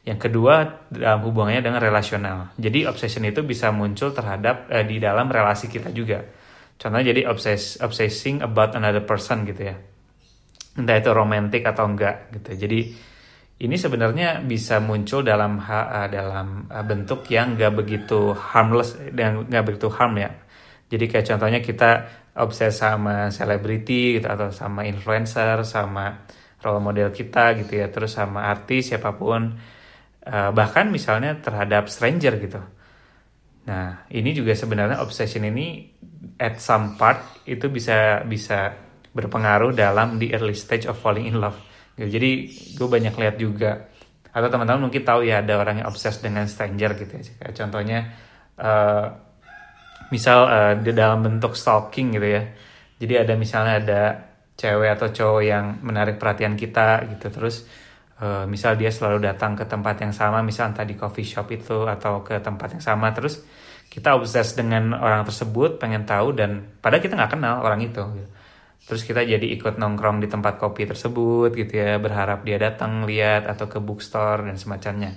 yang 0.03 0.19
kedua 0.19 0.83
dalam 0.91 1.23
hubungannya 1.23 1.63
dengan 1.63 1.79
relasional. 1.79 2.51
Jadi 2.59 2.91
obsession 2.91 3.23
itu 3.23 3.47
bisa 3.47 3.71
muncul 3.71 4.11
terhadap 4.11 4.67
eh, 4.67 4.83
di 4.83 4.99
dalam 4.99 5.31
relasi 5.31 5.71
kita 5.71 5.95
juga. 5.95 6.42
Contohnya 6.83 7.15
jadi 7.15 7.31
obses 7.31 7.79
obsessing 7.79 8.43
about 8.43 8.75
another 8.75 9.07
person 9.07 9.47
gitu 9.47 9.71
ya. 9.71 9.79
Entah 10.75 10.99
itu 10.99 11.11
romantis 11.15 11.63
atau 11.63 11.87
enggak 11.87 12.35
gitu. 12.35 12.67
Jadi 12.67 12.81
ini 13.63 13.79
sebenarnya 13.79 14.43
bisa 14.43 14.83
muncul 14.83 15.23
dalam 15.23 15.63
eh, 15.63 16.09
dalam 16.11 16.67
eh, 16.67 16.83
bentuk 16.83 17.31
yang 17.31 17.55
enggak 17.55 17.71
begitu 17.79 18.35
harmless 18.35 18.99
dan 19.15 19.47
enggak 19.47 19.63
begitu 19.63 19.87
harm 19.95 20.19
ya. 20.19 20.35
Jadi 20.91 21.05
kayak 21.07 21.27
contohnya 21.31 21.61
kita 21.63 21.91
obses 22.35 22.75
sama 22.75 23.31
selebriti 23.31 24.19
gitu 24.19 24.27
atau 24.27 24.51
sama 24.51 24.83
influencer, 24.83 25.63
sama 25.63 26.27
role 26.59 26.83
model 26.83 27.15
kita 27.15 27.55
gitu 27.63 27.79
ya, 27.79 27.87
terus 27.95 28.13
sama 28.19 28.51
artis 28.51 28.93
siapa 28.93 29.15
pun 29.17 29.57
uh, 30.27 30.51
bahkan 30.53 30.89
misalnya 30.93 31.39
terhadap 31.41 31.89
stranger 31.89 32.35
gitu. 32.43 32.61
Nah, 33.63 34.11
ini 34.11 34.35
juga 34.35 34.53
sebenarnya 34.59 34.99
obsession 34.99 35.47
ini 35.47 35.87
at 36.39 36.59
some 36.59 36.99
part 36.99 37.47
itu 37.47 37.71
bisa 37.71 38.27
bisa 38.27 38.75
berpengaruh 39.13 39.77
dalam 39.77 40.19
the 40.19 40.35
early 40.35 40.57
stage 40.57 40.89
of 40.89 40.99
falling 40.99 41.31
in 41.31 41.39
love. 41.39 41.59
Gitu. 41.95 42.09
Jadi 42.19 42.31
gue 42.75 42.89
banyak 42.89 43.15
lihat 43.15 43.37
juga 43.39 43.93
atau 44.33 44.49
teman-teman 44.49 44.89
mungkin 44.89 45.05
tahu 45.05 45.29
ya 45.29 45.45
ada 45.45 45.61
orang 45.61 45.85
yang 45.85 45.87
obses 45.93 46.19
dengan 46.19 46.49
stranger 46.49 46.97
gitu 46.97 47.13
ya. 47.21 47.53
Contohnya 47.53 48.11
uh, 48.57 49.07
misal 50.09 50.39
uh, 50.49 50.75
di 50.81 50.91
dalam 50.97 51.23
bentuk 51.23 51.55
stalking 51.55 52.17
gitu 52.17 52.29
ya. 52.29 52.43
Jadi 52.99 53.15
ada 53.19 53.35
misalnya 53.37 53.75
ada 53.79 54.03
cewek 54.57 54.91
atau 54.95 55.09
cowok 55.13 55.43
yang 55.43 55.65
menarik 55.83 56.17
perhatian 56.21 56.55
kita 56.55 57.03
gitu 57.09 57.33
terus 57.33 57.67
uh, 58.23 58.47
misal 58.47 58.79
dia 58.79 58.95
selalu 58.95 59.27
datang 59.27 59.59
ke 59.59 59.67
tempat 59.67 59.99
yang 59.99 60.15
sama 60.15 60.41
misal 60.47 60.71
entah 60.71 60.87
di 60.87 60.95
coffee 60.95 61.27
shop 61.27 61.51
itu 61.51 61.91
atau 61.91 62.23
ke 62.23 62.39
tempat 62.39 62.79
yang 62.79 62.85
sama 62.85 63.11
terus 63.11 63.43
kita 63.91 64.17
obses 64.17 64.57
dengan 64.57 64.97
orang 64.97 65.27
tersebut 65.27 65.77
pengen 65.77 66.07
tahu 66.07 66.33
dan 66.33 66.65
padahal 66.81 67.03
kita 67.03 67.19
nggak 67.19 67.33
kenal 67.37 67.61
orang 67.61 67.83
itu 67.85 68.01
gitu. 68.01 68.31
terus 68.89 69.03
kita 69.05 69.21
jadi 69.21 69.47
ikut 69.59 69.77
nongkrong 69.77 70.23
di 70.23 70.33
tempat 70.33 70.57
kopi 70.57 70.89
tersebut 70.89 71.53
gitu 71.53 71.77
ya 71.77 72.01
berharap 72.01 72.47
dia 72.47 72.57
datang 72.57 73.05
lihat 73.05 73.45
atau 73.45 73.69
ke 73.69 73.79
bookstore 73.79 74.49
dan 74.49 74.59
semacamnya. 74.59 75.15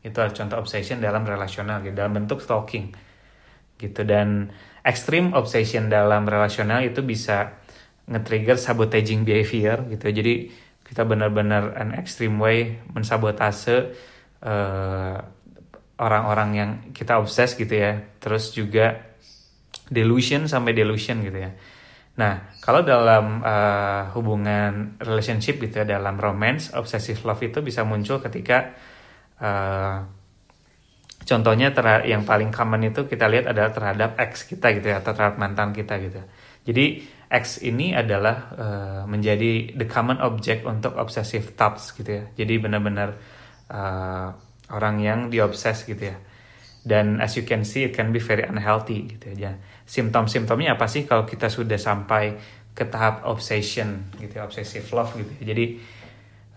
Itu 0.00 0.22
adalah 0.22 0.32
contoh 0.32 0.56
obsession 0.64 1.02
dalam 1.02 1.28
relasional 1.28 1.84
gitu 1.84 1.92
dalam 1.96 2.16
bentuk 2.16 2.40
stalking 2.40 2.94
gitu. 3.76 4.04
Dan 4.04 4.52
extreme 4.84 5.32
obsession 5.36 5.92
dalam 5.92 6.24
relasional 6.24 6.84
itu 6.84 7.02
bisa 7.04 7.56
nge-trigger 8.08 8.56
sabotaging 8.56 9.24
behavior 9.24 9.84
gitu. 9.88 10.06
Jadi 10.08 10.34
kita 10.90 11.06
benar-benar 11.06 11.78
an 11.78 11.94
extreme 11.94 12.34
way 12.42 12.82
mensabotase 12.90 13.94
uh, 14.42 15.16
orang-orang 16.02 16.50
yang 16.58 16.70
kita 16.90 17.22
obses 17.22 17.54
gitu 17.54 17.70
ya. 17.70 18.18
Terus 18.18 18.50
juga 18.50 19.14
delusion 19.86 20.50
sampai 20.50 20.74
delusion 20.74 21.22
gitu 21.22 21.38
ya. 21.38 21.54
Nah 22.18 22.58
kalau 22.58 22.82
dalam 22.82 23.38
uh, 23.38 24.10
hubungan 24.18 24.98
relationship 24.98 25.62
gitu 25.62 25.86
ya 25.86 25.86
dalam 25.86 26.18
romance 26.18 26.74
obsessive 26.74 27.22
love 27.22 27.38
itu 27.38 27.62
bisa 27.62 27.86
muncul 27.86 28.18
ketika 28.18 28.74
uh, 29.38 30.02
contohnya 31.22 31.70
yang 32.02 32.26
paling 32.26 32.50
common 32.50 32.90
itu 32.90 33.06
kita 33.06 33.30
lihat 33.30 33.54
adalah 33.54 33.70
terhadap 33.70 34.18
ex 34.18 34.50
kita 34.50 34.74
gitu 34.74 34.90
ya 34.90 34.98
atau 34.98 35.14
terhadap 35.14 35.38
mantan 35.38 35.70
kita 35.70 36.02
gitu. 36.02 36.18
Jadi 36.66 37.06
X 37.30 37.62
ini 37.62 37.94
adalah 37.94 38.36
uh, 38.58 39.02
menjadi 39.06 39.78
the 39.78 39.86
common 39.86 40.18
object 40.18 40.66
untuk 40.66 40.98
obsessive 40.98 41.54
thoughts 41.54 41.94
gitu 41.94 42.10
ya. 42.10 42.24
Jadi 42.34 42.58
benar-benar 42.58 43.14
uh, 43.70 44.34
orang 44.74 44.98
yang 44.98 45.30
diobses 45.30 45.86
gitu 45.86 46.10
ya. 46.10 46.18
Dan 46.82 47.22
as 47.22 47.38
you 47.38 47.46
can 47.46 47.62
see 47.62 47.86
it 47.86 47.94
can 47.94 48.10
be 48.10 48.18
very 48.18 48.42
unhealthy 48.42 49.14
gitu 49.14 49.30
ya. 49.38 49.54
Simptom-simptomnya 49.86 50.74
apa 50.74 50.90
sih 50.90 51.06
kalau 51.06 51.22
kita 51.22 51.46
sudah 51.46 51.78
sampai 51.78 52.34
ke 52.74 52.82
tahap 52.90 53.22
obsession 53.22 54.10
gitu 54.18 54.42
ya, 54.42 54.42
obsessive 54.42 54.90
love 54.90 55.14
gitu 55.14 55.30
ya. 55.38 55.54
Jadi 55.54 55.64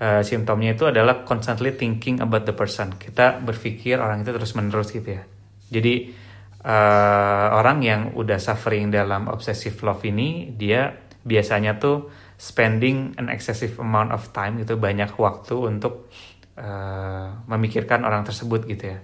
uh, 0.01 0.21
simptomnya 0.25 0.73
itu 0.73 0.89
adalah 0.89 1.21
constantly 1.21 1.77
thinking 1.77 2.17
about 2.17 2.49
the 2.49 2.55
person. 2.57 2.97
Kita 2.97 3.45
berpikir 3.45 4.01
orang 4.01 4.25
itu 4.25 4.33
terus 4.33 4.57
menerus 4.57 4.89
gitu 4.89 5.21
ya. 5.21 5.21
Jadi 5.69 6.22
uh, 6.63 7.47
orang 7.59 7.83
yang 7.83 8.01
udah 8.15 8.39
suffering 8.39 8.89
dalam 8.89 9.27
obsessive 9.27 9.75
love 9.83 10.03
ini 10.07 10.55
dia 10.55 10.95
biasanya 11.23 11.79
tuh 11.79 12.11
spending 12.35 13.15
an 13.15 13.31
excessive 13.31 13.79
amount 13.79 14.11
of 14.11 14.31
time 14.35 14.59
gitu 14.59 14.75
banyak 14.75 15.15
waktu 15.15 15.55
untuk 15.55 16.11
uh, 16.59 17.43
memikirkan 17.47 18.03
orang 18.03 18.27
tersebut 18.27 18.67
gitu 18.67 18.95
ya. 18.95 18.99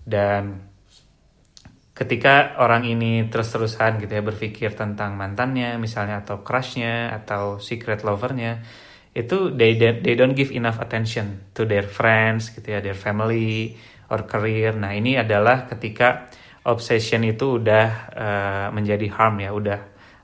Dan 0.00 0.70
ketika 1.92 2.56
orang 2.56 2.88
ini 2.88 3.28
terus-terusan 3.28 4.00
gitu 4.00 4.08
ya 4.08 4.24
berpikir 4.24 4.72
tentang 4.72 5.20
mantannya 5.20 5.76
misalnya 5.76 6.24
atau 6.24 6.40
crushnya 6.40 7.12
atau 7.12 7.60
secret 7.60 8.00
lovernya 8.08 8.64
itu 9.12 9.52
they 9.52 9.76
they 9.76 10.16
don't 10.16 10.32
give 10.32 10.48
enough 10.48 10.80
attention 10.80 11.52
to 11.52 11.68
their 11.68 11.84
friends 11.84 12.56
gitu 12.56 12.72
ya 12.72 12.80
their 12.80 12.96
family 12.96 13.76
or 14.08 14.24
career 14.24 14.72
nah 14.72 14.96
ini 14.96 15.20
adalah 15.20 15.68
ketika 15.68 16.32
obsession 16.64 17.24
itu 17.24 17.60
udah 17.60 17.86
uh, 18.12 18.68
menjadi 18.74 19.06
harm 19.12 19.40
ya 19.40 19.50
udah 19.52 19.80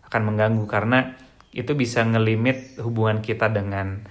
akan 0.06 0.22
mengganggu 0.32 0.64
karena 0.68 1.16
itu 1.56 1.72
bisa 1.72 2.04
ngelimit 2.04 2.76
hubungan 2.84 3.24
kita 3.24 3.48
dengan 3.48 4.04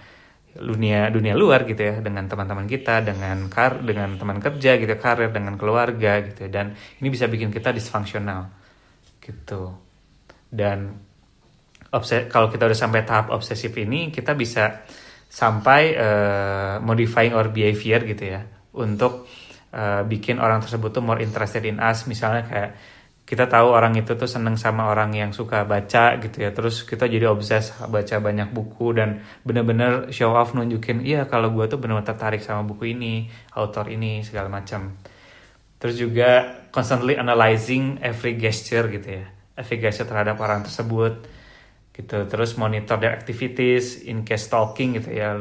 dunia 0.56 1.12
dunia 1.12 1.36
luar 1.36 1.68
gitu 1.68 1.84
ya 1.84 2.00
dengan 2.00 2.32
teman-teman 2.32 2.64
kita 2.64 3.04
dengan 3.04 3.52
kar 3.52 3.84
dengan 3.84 4.16
teman 4.16 4.40
kerja 4.40 4.80
gitu 4.80 4.96
karir 4.96 5.30
dengan 5.36 5.60
keluarga 5.60 6.24
gitu 6.24 6.48
ya. 6.48 6.50
dan 6.50 6.66
ini 7.04 7.12
bisa 7.12 7.28
bikin 7.28 7.52
kita 7.52 7.76
disfungsional 7.76 8.50
gitu 9.20 9.76
dan 10.48 10.96
obses 11.92 12.32
kalau 12.32 12.48
kita 12.48 12.72
udah 12.72 12.80
sampai 12.80 13.04
tahap 13.04 13.36
obsesif 13.36 13.76
ini 13.76 14.16
kita 14.16 14.32
bisa 14.32 14.88
sampai 15.28 15.92
uh, 16.00 16.76
modifying 16.80 17.36
our 17.36 17.52
behavior 17.52 18.00
gitu 18.08 18.24
ya 18.24 18.48
untuk 18.72 19.28
uh, 19.76 20.02
bikin 20.08 20.40
orang 20.40 20.64
tersebut 20.64 20.96
tuh 20.96 21.04
more 21.04 21.20
interested 21.20 21.68
in 21.68 21.84
us. 21.84 22.08
Misalnya 22.08 22.48
kayak 22.48 22.72
kita 23.26 23.50
tahu 23.50 23.74
orang 23.74 23.98
itu 23.98 24.14
tuh 24.14 24.30
seneng 24.30 24.54
sama 24.54 24.86
orang 24.86 25.10
yang 25.18 25.34
suka 25.34 25.66
baca 25.66 26.16
gitu 26.22 26.46
ya. 26.46 26.54
Terus 26.54 26.86
kita 26.86 27.10
jadi 27.10 27.28
obses 27.28 27.74
baca 27.90 28.16
banyak 28.22 28.54
buku 28.54 28.96
dan 28.96 29.26
bener-bener 29.42 30.14
show 30.14 30.32
off 30.32 30.54
nunjukin 30.54 31.02
iya 31.02 31.26
kalau 31.26 31.50
gue 31.52 31.66
tuh 31.66 31.82
bener-bener 31.82 32.06
tertarik 32.06 32.46
sama 32.46 32.62
buku 32.64 32.94
ini 32.94 33.28
author 33.58 33.90
ini 33.90 34.22
segala 34.22 34.48
macam. 34.48 34.94
Terus 35.82 35.98
juga 36.00 36.62
constantly 36.70 37.18
analyzing 37.18 37.98
every 38.00 38.38
gesture 38.38 38.88
gitu 38.94 39.22
ya. 39.22 39.26
Every 39.58 39.82
gesture 39.82 40.06
terhadap 40.06 40.38
orang 40.38 40.62
tersebut 40.62 41.26
gitu. 41.98 42.30
Terus 42.30 42.54
monitor 42.62 43.02
their 43.02 43.18
activities 43.18 44.06
in 44.06 44.22
case 44.22 44.46
stalking 44.46 45.02
gitu 45.02 45.10
ya. 45.10 45.34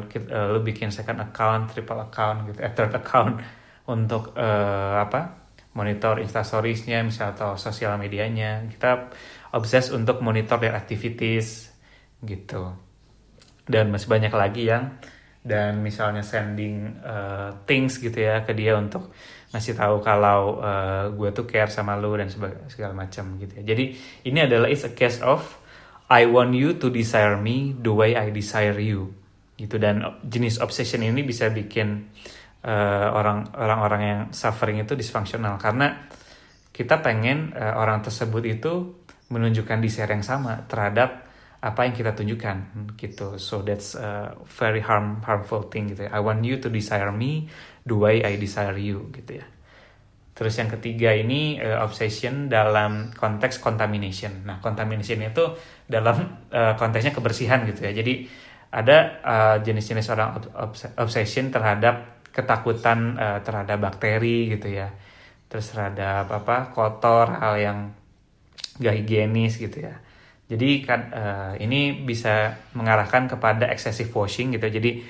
Lu 0.48 0.64
bikin 0.64 0.88
second 0.88 1.20
account 1.20 1.76
triple 1.76 2.00
account 2.00 2.48
gitu 2.48 2.64
eh, 2.64 2.72
third 2.72 2.96
account 2.96 3.44
untuk 3.88 4.32
uh, 4.36 5.00
apa 5.00 5.44
monitor 5.74 6.22
instastoriesnya 6.22 7.02
misal 7.02 7.34
atau 7.34 7.58
sosial 7.58 7.98
medianya. 7.98 8.64
Kita 8.70 9.10
obses 9.52 9.90
untuk 9.90 10.22
monitor 10.22 10.56
their 10.62 10.78
activities 10.78 11.68
gitu. 12.22 12.72
Dan 13.64 13.90
masih 13.90 14.08
banyak 14.08 14.32
lagi 14.32 14.70
yang 14.70 14.96
dan 15.44 15.84
misalnya 15.84 16.24
sending 16.24 17.04
uh, 17.04 17.52
things 17.68 18.00
gitu 18.00 18.16
ya 18.16 18.40
ke 18.48 18.56
dia 18.56 18.80
untuk 18.80 19.12
ngasih 19.52 19.76
tahu 19.76 20.00
kalau 20.00 20.58
uh, 20.64 21.12
gue 21.12 21.30
tuh 21.36 21.44
care 21.44 21.68
sama 21.68 22.00
lu 22.00 22.16
dan 22.16 22.32
segala 22.66 22.96
macam 22.96 23.36
gitu 23.36 23.60
ya. 23.60 23.76
Jadi 23.76 23.84
ini 24.24 24.38
adalah 24.40 24.72
is 24.72 24.88
a 24.88 24.92
case 24.96 25.20
of 25.20 25.60
I 26.08 26.24
want 26.24 26.56
you 26.56 26.80
to 26.80 26.88
desire 26.88 27.36
me 27.36 27.76
the 27.76 27.92
way 27.92 28.16
I 28.16 28.32
desire 28.32 28.80
you. 28.80 29.12
Gitu 29.54 29.76
dan 29.76 30.02
jenis 30.24 30.58
obsession 30.64 31.04
ini 31.04 31.20
bisa 31.22 31.52
bikin 31.52 32.08
orang 32.64 33.52
orang-orang 33.52 34.02
yang 34.02 34.20
suffering 34.32 34.80
itu 34.80 34.96
disfungsional 34.96 35.60
karena 35.60 36.08
kita 36.74 36.98
pengen 36.98 37.54
uh, 37.54 37.78
orang 37.78 38.02
tersebut 38.02 38.42
itu 38.50 38.72
menunjukkan 39.30 39.78
desire 39.78 40.10
yang 40.10 40.26
sama 40.26 40.66
terhadap 40.66 41.22
apa 41.64 41.80
yang 41.88 41.94
kita 41.96 42.12
tunjukkan 42.12 42.90
gitu. 42.98 43.40
So 43.40 43.64
that's 43.64 43.96
a 43.96 44.36
very 44.58 44.84
harm 44.84 45.22
harmful 45.24 45.70
thing 45.70 45.94
gitu 45.94 46.04
ya. 46.04 46.10
I 46.12 46.20
want 46.20 46.42
you 46.44 46.58
to 46.60 46.68
desire 46.68 47.14
me 47.14 47.48
the 47.86 47.96
way 47.96 48.20
I 48.20 48.36
desire 48.36 48.74
you 48.76 49.08
gitu 49.14 49.40
ya. 49.40 49.46
Terus 50.34 50.58
yang 50.58 50.66
ketiga 50.66 51.14
ini 51.14 51.62
uh, 51.62 51.86
obsession 51.86 52.50
dalam 52.50 53.14
konteks 53.14 53.62
contamination. 53.62 54.42
Nah 54.42 54.58
contamination 54.58 55.22
itu 55.22 55.54
dalam 55.86 56.44
uh, 56.50 56.74
konteksnya 56.74 57.14
kebersihan 57.14 57.64
gitu 57.70 57.86
ya. 57.86 57.94
Jadi 57.94 58.26
ada 58.74 59.22
uh, 59.22 59.56
jenis-jenis 59.62 60.10
orang 60.10 60.42
obsession 60.98 61.54
terhadap 61.54 62.13
ketakutan 62.34 63.14
uh, 63.14 63.38
terhadap 63.46 63.78
bakteri 63.78 64.50
gitu 64.50 64.74
ya. 64.74 64.90
Terus 65.46 65.70
terhadap 65.70 66.26
apa 66.34 66.74
kotor 66.74 67.30
hal 67.30 67.54
yang 67.62 67.78
gak 68.82 68.96
higienis 68.98 69.62
gitu 69.62 69.86
ya. 69.86 70.02
Jadi 70.50 70.82
kan 70.82 71.00
uh, 71.14 71.52
ini 71.56 72.04
bisa 72.04 72.58
mengarahkan 72.74 73.30
kepada 73.30 73.70
excessive 73.70 74.12
washing 74.12 74.52
gitu 74.52 74.68
jadi 74.68 75.00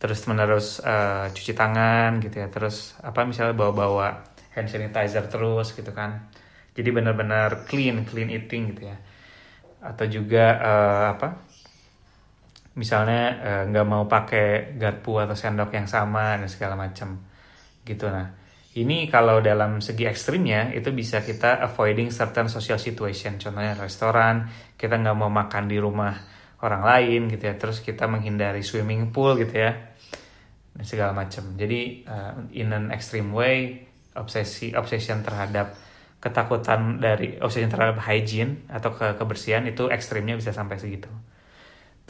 terus 0.00 0.24
menerus 0.24 0.80
uh, 0.80 1.28
cuci 1.28 1.52
tangan 1.52 2.24
gitu 2.24 2.40
ya. 2.40 2.48
Terus 2.48 2.96
apa 3.04 3.28
misalnya 3.28 3.52
bawa-bawa 3.52 4.24
hand 4.56 4.72
sanitizer 4.72 5.28
terus 5.28 5.76
gitu 5.76 5.92
kan. 5.92 6.32
Jadi 6.72 6.88
benar-benar 6.96 7.68
clean 7.68 8.08
clean 8.08 8.32
eating 8.32 8.72
gitu 8.74 8.88
ya. 8.88 8.96
Atau 9.84 10.08
juga 10.08 10.56
uh, 10.58 11.04
apa 11.12 11.49
misalnya 12.78 13.22
eh, 13.42 13.62
nggak 13.70 13.86
mau 13.86 14.06
pakai 14.06 14.78
garpu 14.78 15.18
atau 15.18 15.34
sendok 15.34 15.74
yang 15.74 15.88
sama 15.90 16.38
dan 16.38 16.46
segala 16.46 16.78
macam. 16.78 17.18
Gitu 17.82 18.06
nah. 18.06 18.38
Ini 18.70 19.10
kalau 19.10 19.42
dalam 19.42 19.82
segi 19.82 20.06
ekstrimnya 20.06 20.70
itu 20.70 20.94
bisa 20.94 21.26
kita 21.26 21.58
avoiding 21.58 22.14
certain 22.14 22.46
social 22.46 22.78
situation. 22.78 23.34
Contohnya 23.34 23.74
restoran 23.74 24.46
kita 24.78 24.94
nggak 24.94 25.16
mau 25.18 25.26
makan 25.26 25.66
di 25.66 25.82
rumah 25.82 26.14
orang 26.62 26.82
lain 26.86 27.20
gitu 27.34 27.50
ya. 27.50 27.58
Terus 27.58 27.82
kita 27.82 28.06
menghindari 28.06 28.62
swimming 28.62 29.10
pool 29.10 29.34
gitu 29.34 29.58
ya. 29.58 29.74
Dan 30.70 30.86
segala 30.86 31.10
macam. 31.10 31.58
Jadi 31.58 32.06
uh, 32.06 32.46
in 32.54 32.70
an 32.70 32.94
extreme 32.94 33.34
way 33.34 33.90
obsesi 34.14 34.70
obsession 34.78 35.26
terhadap 35.26 35.74
ketakutan 36.22 37.02
dari 37.02 37.42
obsession 37.42 37.74
terhadap 37.74 37.98
hygiene 38.06 38.70
atau 38.70 38.94
ke 38.94 39.18
kebersihan 39.18 39.66
itu 39.66 39.90
ekstrimnya 39.90 40.38
bisa 40.38 40.54
sampai 40.54 40.78
segitu 40.78 41.10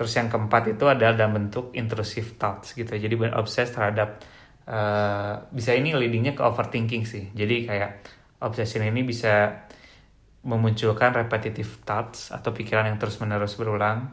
Terus 0.01 0.17
yang 0.17 0.33
keempat 0.33 0.73
itu 0.73 0.89
adalah 0.89 1.13
dalam 1.13 1.37
bentuk 1.37 1.77
intrusive 1.77 2.41
thoughts 2.41 2.73
gitu. 2.73 2.89
Jadi 2.89 3.21
obses 3.37 3.69
terhadap 3.69 4.17
uh, 4.65 5.45
bisa 5.53 5.77
ini 5.77 5.93
leadingnya 5.93 6.33
ke 6.33 6.41
overthinking 6.41 7.05
sih. 7.05 7.29
Jadi 7.37 7.69
kayak 7.69 8.01
obsession 8.41 8.81
ini 8.81 9.05
bisa 9.05 9.61
memunculkan 10.41 11.13
repetitive 11.13 11.85
thoughts 11.85 12.33
atau 12.33 12.49
pikiran 12.57 12.89
yang 12.89 12.97
terus 12.97 13.21
menerus 13.21 13.61
berulang 13.61 14.09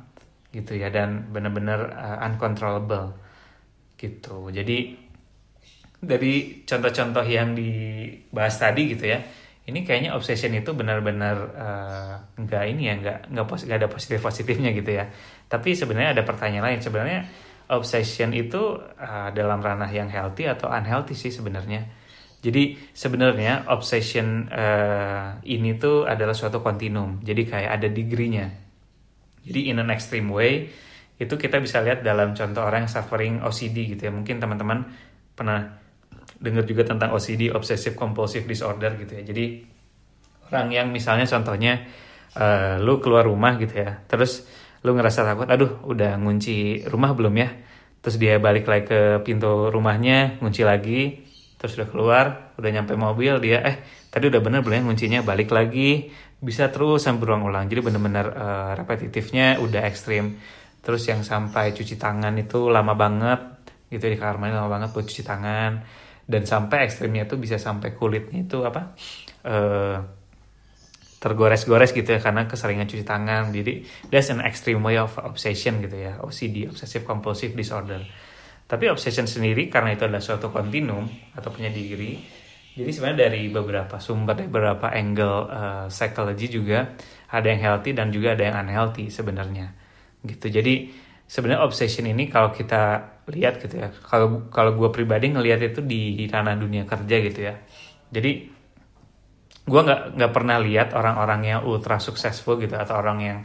gitu 0.51 0.75
ya 0.75 0.91
dan 0.91 1.32
benar-benar 1.32 1.79
uh, 1.96 2.27
uncontrollable 2.27 3.15
gitu. 3.96 4.51
Jadi 4.51 5.08
dari 6.03 6.67
contoh-contoh 6.67 7.24
yang 7.24 7.56
dibahas 7.56 8.60
tadi 8.60 8.91
gitu 8.91 9.08
ya 9.08 9.24
ini 9.67 9.84
kayaknya 9.84 10.15
obsession 10.15 10.56
itu 10.56 10.72
benar-benar 10.72 11.38
uh, 11.51 12.15
nggak 12.39 12.63
ini 12.72 12.88
ya 12.88 12.94
nggak 13.03 13.17
nggak 13.36 13.46
pos 13.46 13.67
nggak 13.67 13.79
ada 13.84 13.89
positif 13.91 14.20
positifnya 14.24 14.72
gitu 14.72 14.96
ya 14.96 15.12
tapi 15.47 15.73
sebenarnya 15.73 16.19
ada 16.19 16.23
pertanyaan 16.27 16.75
lain. 16.75 16.79
Sebenarnya 16.83 17.19
obsession 17.71 18.35
itu 18.35 18.79
uh, 18.79 19.29
dalam 19.31 19.59
ranah 19.59 19.91
yang 19.91 20.11
healthy 20.11 20.47
atau 20.47 20.67
unhealthy 20.71 21.15
sih 21.15 21.31
sebenarnya? 21.31 21.87
Jadi 22.37 22.77
sebenarnya 22.93 23.65
obsession 23.67 24.45
uh, 24.47 25.41
ini 25.41 25.73
tuh 25.75 26.05
adalah 26.05 26.37
suatu 26.37 26.61
kontinum 26.61 27.19
jadi 27.25 27.43
kayak 27.43 27.71
ada 27.81 27.87
degree-nya. 27.89 28.47
Jadi 29.47 29.71
in 29.73 29.81
an 29.81 29.89
extreme 29.89 30.29
way 30.29 30.69
itu 31.17 31.33
kita 31.33 31.57
bisa 31.57 31.81
lihat 31.81 32.05
dalam 32.05 32.37
contoh 32.37 32.61
orang 32.61 32.85
yang 32.85 32.91
suffering 32.91 33.41
OCD 33.41 33.97
gitu 33.97 34.07
ya. 34.07 34.11
Mungkin 34.13 34.37
teman-teman 34.37 34.85
pernah 35.33 35.81
dengar 36.37 36.63
juga 36.69 36.85
tentang 36.85 37.09
OCD 37.17 37.49
obsessive 37.49 37.97
compulsive 37.97 38.45
disorder 38.45 38.93
gitu 39.01 39.17
ya. 39.17 39.23
Jadi 39.25 39.45
orang 40.53 40.67
yang 40.69 40.87
misalnya 40.93 41.25
contohnya 41.25 41.83
uh, 42.37 42.77
lu 42.77 43.01
keluar 43.01 43.25
rumah 43.25 43.57
gitu 43.57 43.81
ya. 43.81 44.05
Terus 44.05 44.45
lu 44.86 44.93
ngerasa 44.93 45.25
takut? 45.25 45.48
Aduh 45.50 45.81
udah 45.88 46.17
ngunci 46.22 46.86
rumah 46.89 47.13
belum 47.17 47.34
ya? 47.38 47.50
Terus 48.01 48.17
dia 48.22 48.38
balik 48.38 48.69
lagi 48.69 48.86
ke 48.88 49.01
pintu 49.25 49.74
rumahnya 49.74 50.38
ngunci 50.41 50.62
lagi 50.65 51.25
terus 51.57 51.74
udah 51.74 51.89
keluar 51.89 52.25
udah 52.62 52.69
nyampe 52.69 52.93
mobil 52.93 53.41
dia 53.41 53.65
eh 53.65 53.81
tadi 54.13 54.29
udah 54.29 54.41
bener 54.41 54.62
belum 54.62 54.75
ya 54.77 54.81
nguncinya? 54.86 55.19
Balik 55.25 55.50
lagi. 55.53 56.10
Bisa 56.38 56.69
terus 56.69 57.01
sampai 57.01 57.25
berulang-ulang 57.25 57.65
jadi 57.65 57.81
bener-bener 57.81 58.29
uh, 58.29 58.72
repetitifnya 58.77 59.57
udah 59.57 59.89
ekstrim. 59.89 60.38
Terus 60.86 61.10
yang 61.10 61.25
sampai 61.25 61.74
cuci 61.74 61.98
tangan 61.98 62.38
itu 62.38 62.69
lama 62.69 62.93
banget 62.93 63.41
gitu 63.89 64.05
di 64.05 64.19
kamar 64.19 64.38
mandi 64.38 64.53
lama 64.53 64.69
banget 64.69 64.89
buat 64.93 65.05
cuci 65.10 65.24
tangan. 65.25 65.72
Dan 66.27 66.46
sampai 66.46 66.86
ekstrimnya 66.86 67.25
itu 67.25 67.39
bisa 67.41 67.57
sampai 67.57 67.96
kulitnya 67.96 68.46
itu 68.46 68.62
apa 68.62 68.93
uh, 69.48 70.16
tergores-gores 71.17 71.93
gitu 71.93 72.13
ya 72.13 72.19
karena 72.21 72.45
keseringan 72.45 72.86
cuci 72.86 73.05
tangan. 73.05 73.50
Jadi 73.50 73.81
that's 74.09 74.29
an 74.29 74.41
extreme 74.45 74.81
way 74.86 75.01
of 75.01 75.17
obsession 75.17 75.81
gitu 75.81 75.97
ya. 75.97 76.21
OCD 76.21 76.69
obsessive 76.69 77.03
compulsive 77.03 77.57
disorder. 77.57 78.05
Tapi 78.67 78.91
obsession 78.91 79.25
sendiri 79.25 79.71
karena 79.71 79.95
itu 79.95 80.05
adalah 80.05 80.21
suatu 80.21 80.51
kontinum 80.53 81.07
atau 81.33 81.50
punya 81.50 81.71
diri. 81.71 82.19
Jadi 82.77 82.91
sebenarnya 82.93 83.31
dari 83.31 83.50
beberapa 83.50 83.97
sumber 83.97 84.38
dari 84.38 84.51
beberapa 84.51 84.93
angle 84.93 85.38
uh, 85.50 85.86
psychology 85.89 86.45
juga 86.45 86.93
ada 87.33 87.47
yang 87.50 87.62
healthy 87.63 87.97
dan 87.97 88.13
juga 88.13 88.38
ada 88.38 88.43
yang 88.45 88.55
unhealthy 88.62 89.09
sebenarnya. 89.09 89.74
Gitu. 90.21 90.53
Jadi 90.53 90.93
sebenarnya 91.25 91.65
obsession 91.65 92.05
ini 92.05 92.29
kalau 92.29 92.53
kita 92.53 93.17
lihat 93.27 93.59
gitu 93.59 93.81
ya 93.81 93.89
kalau 94.05 94.47
kalau 94.53 94.77
gue 94.77 94.89
pribadi 94.93 95.33
ngelihat 95.33 95.75
itu 95.75 95.81
di 95.83 96.29
ranah 96.29 96.53
dunia 96.53 96.86
kerja 96.86 97.15
gitu 97.24 97.39
ya. 97.41 97.57
Jadi 98.13 98.56
gue 99.67 99.81
nggak 99.83 100.15
nggak 100.15 100.31
pernah 100.31 100.57
lihat 100.63 100.95
orang-orang 100.95 101.41
yang 101.43 101.59
ultra 101.67 102.00
successful 102.00 102.55
gitu 102.55 102.79
atau 102.79 102.95
orang 102.95 103.19
yang 103.19 103.39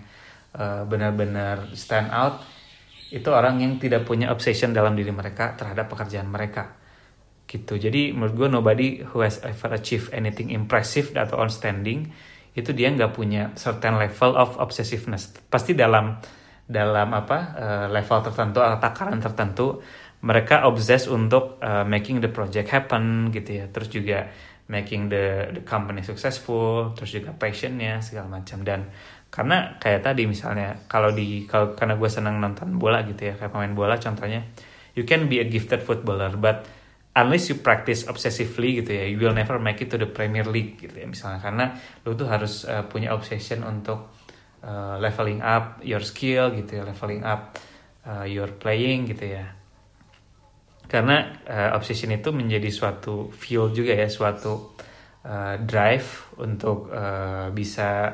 uh, 0.55 0.87
benar-benar 0.87 1.75
stand 1.75 2.14
out. 2.14 2.38
Itu 3.12 3.35
orang 3.35 3.61
yang 3.61 3.76
tidak 3.76 4.09
punya 4.09 4.33
obsession 4.33 4.73
dalam 4.73 4.97
diri 4.97 5.12
mereka 5.12 5.52
terhadap 5.59 5.91
pekerjaan 5.91 6.31
mereka. 6.31 6.79
Gitu. 7.45 7.76
Jadi 7.76 8.17
menurut 8.17 8.35
gue 8.38 8.49
nobody 8.49 8.88
who 9.05 9.21
has 9.21 9.43
ever 9.45 9.76
achieved 9.76 10.09
anything 10.17 10.49
impressive 10.49 11.12
atau 11.12 11.43
outstanding 11.43 12.09
itu 12.57 12.71
dia 12.73 12.88
nggak 12.88 13.12
punya 13.12 13.52
certain 13.59 13.99
level 13.99 14.38
of 14.38 14.57
obsessiveness. 14.57 15.29
Pasti 15.50 15.76
dalam 15.76 16.17
dalam 16.64 17.12
apa 17.12 17.38
uh, 17.52 17.87
level 17.91 18.19
tertentu 18.25 18.62
atau 18.62 18.79
takaran 18.81 19.21
tertentu 19.21 19.83
mereka 20.23 20.64
obses 20.71 21.11
untuk 21.11 21.59
uh, 21.59 21.83
making 21.83 22.23
the 22.23 22.31
project 22.31 22.71
happen 22.71 23.35
gitu 23.35 23.59
ya. 23.59 23.64
Terus 23.69 23.88
juga 23.91 24.19
making 24.73 25.12
the 25.12 25.52
the 25.52 25.61
company 25.61 26.00
successful 26.00 26.97
terus 26.97 27.12
juga 27.12 27.37
passionnya 27.37 28.00
segala 28.00 28.41
macam. 28.41 28.64
Dan 28.64 28.88
karena 29.29 29.76
kayak 29.76 30.00
tadi 30.00 30.25
misalnya 30.25 30.88
kalau 30.88 31.12
di 31.12 31.45
kalau 31.45 31.76
karena 31.76 32.00
gue 32.00 32.09
senang 32.09 32.41
nonton 32.41 32.81
bola 32.81 33.05
gitu 33.05 33.29
ya 33.29 33.37
kayak 33.37 33.52
pemain 33.52 33.73
bola 33.76 33.97
contohnya 34.00 34.45
you 34.97 35.05
can 35.05 35.29
be 35.29 35.41
a 35.41 35.47
gifted 35.49 35.81
footballer 35.81 36.29
but 36.37 36.69
unless 37.17 37.49
you 37.49 37.57
practice 37.61 38.05
obsessively 38.09 38.81
gitu 38.81 38.93
ya 38.93 39.05
you 39.09 39.21
will 39.21 39.37
never 39.37 39.61
make 39.61 39.81
it 39.85 39.93
to 39.93 40.00
the 40.00 40.09
Premier 40.09 40.49
League 40.49 40.81
gitu 40.81 40.97
ya 40.97 41.05
misalnya. 41.05 41.45
Karena 41.45 41.76
lu 42.09 42.17
tuh 42.17 42.29
harus 42.33 42.64
uh, 42.64 42.88
punya 42.88 43.12
obsession 43.12 43.61
untuk 43.64 44.12
uh, 44.64 44.97
leveling 44.97 45.45
up 45.45 45.81
your 45.85 46.00
skill 46.00 46.55
gitu 46.57 46.81
ya 46.81 46.83
leveling 46.88 47.23
up 47.26 47.59
uh, 48.07 48.25
your 48.25 48.49
playing 48.57 49.11
gitu 49.11 49.37
ya 49.37 49.62
karena 50.93 51.41
uh, 51.49 51.71
obsession 51.73 52.13
itu 52.13 52.29
menjadi 52.37 52.69
suatu 52.69 53.33
fuel 53.33 53.73
juga 53.73 53.97
ya 53.97 54.13
suatu 54.13 54.77
uh, 55.25 55.57
drive 55.57 56.37
untuk 56.37 56.93
uh, 56.93 57.49
bisa 57.49 58.13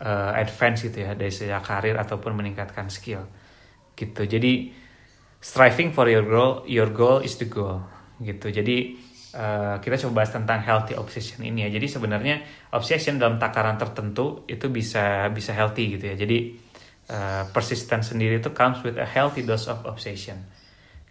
uh, 0.00 0.32
advance 0.32 0.88
gitu 0.88 1.04
ya 1.04 1.12
dari 1.12 1.28
sejak 1.28 1.60
karir 1.60 2.00
ataupun 2.00 2.32
meningkatkan 2.40 2.88
skill. 2.88 3.28
Gitu. 3.92 4.16
Jadi 4.24 4.72
striving 5.44 5.92
for 5.92 6.08
your 6.08 6.24
goal 6.24 6.64
your 6.64 6.88
goal 6.88 7.20
is 7.20 7.36
the 7.36 7.44
goal. 7.44 7.84
Gitu. 8.16 8.48
Jadi 8.48 8.96
uh, 9.36 9.76
kita 9.84 10.00
coba 10.08 10.24
bahas 10.24 10.32
tentang 10.32 10.64
healthy 10.64 10.96
obsession 10.96 11.44
ini 11.44 11.68
ya. 11.68 11.76
Jadi 11.76 11.84
sebenarnya 11.84 12.40
obsession 12.72 13.20
dalam 13.20 13.36
takaran 13.36 13.76
tertentu 13.76 14.48
itu 14.48 14.72
bisa 14.72 15.28
bisa 15.28 15.52
healthy 15.52 16.00
gitu 16.00 16.16
ya. 16.16 16.16
Jadi 16.16 16.56
uh, 17.12 17.44
persistence 17.52 18.16
sendiri 18.16 18.40
itu 18.40 18.56
comes 18.56 18.80
with 18.80 18.96
a 18.96 19.04
healthy 19.04 19.44
dose 19.44 19.68
of 19.68 19.84
obsession 19.84 20.59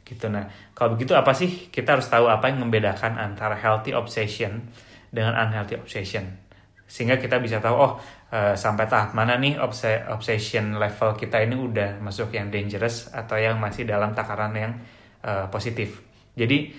gitu. 0.10 0.26
Nah 0.34 0.50
kalau 0.74 0.98
begitu 0.98 1.14
apa 1.14 1.38
sih 1.38 1.70
kita 1.70 2.02
harus 2.02 2.10
tahu 2.10 2.26
apa 2.26 2.50
yang 2.50 2.66
membedakan 2.66 3.22
antara 3.22 3.54
healthy 3.54 3.94
obsession 3.94 4.66
dengan 5.14 5.38
unhealthy 5.38 5.78
obsession? 5.78 6.26
Sehingga 6.90 7.22
kita 7.22 7.38
bisa 7.38 7.62
tahu 7.62 7.76
oh 7.78 7.94
uh, 8.34 8.58
sampai 8.58 8.90
tahap 8.90 9.14
mana 9.14 9.38
nih 9.38 9.62
obsession 10.10 10.82
level 10.82 11.14
kita 11.14 11.46
ini 11.46 11.54
udah 11.54 12.02
masuk 12.02 12.34
yang 12.34 12.50
dangerous 12.50 13.14
atau 13.14 13.38
yang 13.38 13.62
masih 13.62 13.86
dalam 13.86 14.18
takaran 14.18 14.58
yang 14.58 14.74
uh, 15.22 15.46
positif. 15.54 16.02
Jadi 16.34 16.74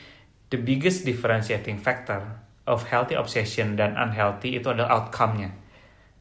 the 0.50 0.58
biggest 0.58 1.06
differentiating 1.06 1.78
factor 1.78 2.18
of 2.66 2.82
healthy 2.90 3.14
obsession 3.14 3.78
dan 3.78 3.94
unhealthy 3.94 4.58
itu 4.58 4.66
adalah 4.66 4.98
outcome-nya. 4.98 5.54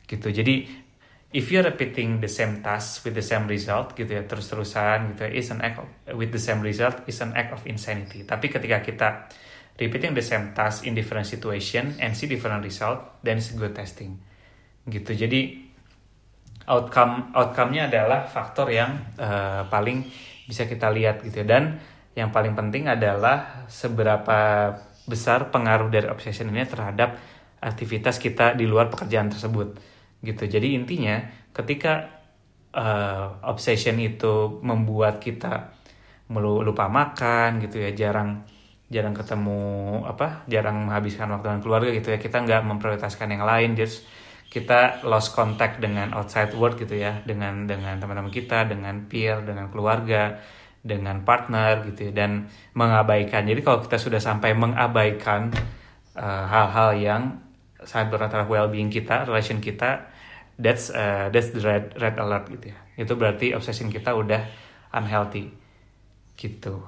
Gitu. 0.05 0.29
Jadi 0.29 0.69
if 1.29 1.53
you're 1.53 1.65
repeating 1.65 2.17
the 2.17 2.27
same 2.27 2.65
task 2.65 3.05
with 3.05 3.13
the 3.13 3.21
same 3.21 3.45
result 3.45 3.93
gitu 3.93 4.09
ya 4.17 4.25
terus-terusan 4.25 5.13
gitu 5.13 5.29
ya, 5.29 5.31
is 5.37 5.53
an 5.53 5.61
act 5.61 5.77
of, 5.77 5.87
with 6.17 6.33
the 6.33 6.41
same 6.41 6.65
result 6.65 7.05
is 7.05 7.21
an 7.21 7.37
act 7.37 7.53
of 7.53 7.61
insanity. 7.69 8.25
Tapi 8.25 8.49
ketika 8.49 8.81
kita 8.81 9.07
repeating 9.77 10.17
the 10.17 10.25
same 10.25 10.57
task 10.57 10.89
in 10.89 10.97
different 10.97 11.29
situation 11.29 11.93
and 12.01 12.17
see 12.17 12.25
different 12.25 12.65
result, 12.65 13.21
then 13.21 13.37
it's 13.37 13.53
good 13.53 13.77
testing. 13.77 14.17
Gitu. 14.89 15.13
Jadi 15.13 15.69
outcome 16.65 17.29
outcome-nya 17.37 17.89
adalah 17.89 18.25
faktor 18.25 18.73
yang 18.73 19.13
uh, 19.21 19.69
paling 19.69 20.09
bisa 20.49 20.65
kita 20.65 20.89
lihat 20.89 21.21
gitu 21.21 21.45
ya. 21.45 21.47
Dan 21.47 21.77
yang 22.17 22.33
paling 22.33 22.57
penting 22.57 22.89
adalah 22.89 23.69
seberapa 23.69 24.73
besar 25.05 25.53
pengaruh 25.53 25.93
dari 25.93 26.09
obsession 26.09 26.49
ini 26.49 26.65
terhadap 26.65 27.21
aktivitas 27.61 28.17
kita 28.17 28.57
di 28.57 28.65
luar 28.65 28.89
pekerjaan 28.89 29.29
tersebut 29.29 29.98
gitu. 30.23 30.43
Jadi 30.47 30.75
intinya 30.75 31.23
ketika 31.55 32.19
uh, 32.75 33.39
obsession 33.45 33.97
itu 33.99 34.59
membuat 34.61 35.23
kita 35.23 35.75
lupa 36.29 36.85
makan 36.85 37.57
gitu 37.57 37.81
ya 37.81 37.89
jarang 37.97 38.45
jarang 38.89 39.17
ketemu 39.17 39.61
apa 40.05 40.45
jarang 40.45 40.85
menghabiskan 40.85 41.29
waktu 41.33 41.45
dengan 41.49 41.61
keluarga 41.65 41.89
gitu 41.89 42.13
ya 42.13 42.21
kita 42.21 42.45
nggak 42.45 42.61
memprioritaskan 42.69 43.33
yang 43.33 43.45
lain 43.45 43.73
just 43.73 44.05
kita 44.49 45.01
lost 45.05 45.33
contact 45.33 45.81
dengan 45.81 46.13
outside 46.13 46.53
world 46.53 46.77
gitu 46.77 46.97
ya 46.97 47.21
dengan 47.25 47.65
dengan 47.65 47.97
teman-teman 47.97 48.33
kita 48.33 48.65
dengan 48.65 49.09
peer 49.09 49.41
dengan 49.41 49.69
keluarga 49.73 50.37
dengan 50.79 51.21
partner 51.27 51.83
gitu 51.91 52.09
ya 52.09 52.25
dan 52.25 52.47
mengabaikan. 52.73 53.43
Jadi 53.45 53.61
kalau 53.61 53.83
kita 53.83 53.99
sudah 53.99 54.21
sampai 54.23 54.55
mengabaikan 54.55 55.51
eh, 56.15 56.45
hal-hal 56.49 56.95
uh, 56.95 56.97
yang 56.97 57.23
berat 57.93 58.29
terhadap 58.29 58.49
well-being 58.49 58.93
kita, 58.93 59.25
relation 59.25 59.57
kita, 59.57 60.09
that's 60.59 60.91
uh, 60.91 61.31
that's 61.33 61.55
the 61.55 61.61
red 61.63 61.95
red 61.97 62.15
alert 62.19 62.51
gitu 62.51 62.75
ya. 62.75 62.79
Itu 62.99 63.15
berarti 63.15 63.55
obsession 63.55 63.89
kita 63.89 64.13
udah 64.13 64.45
unhealthy 64.93 65.49
gitu. 66.35 66.83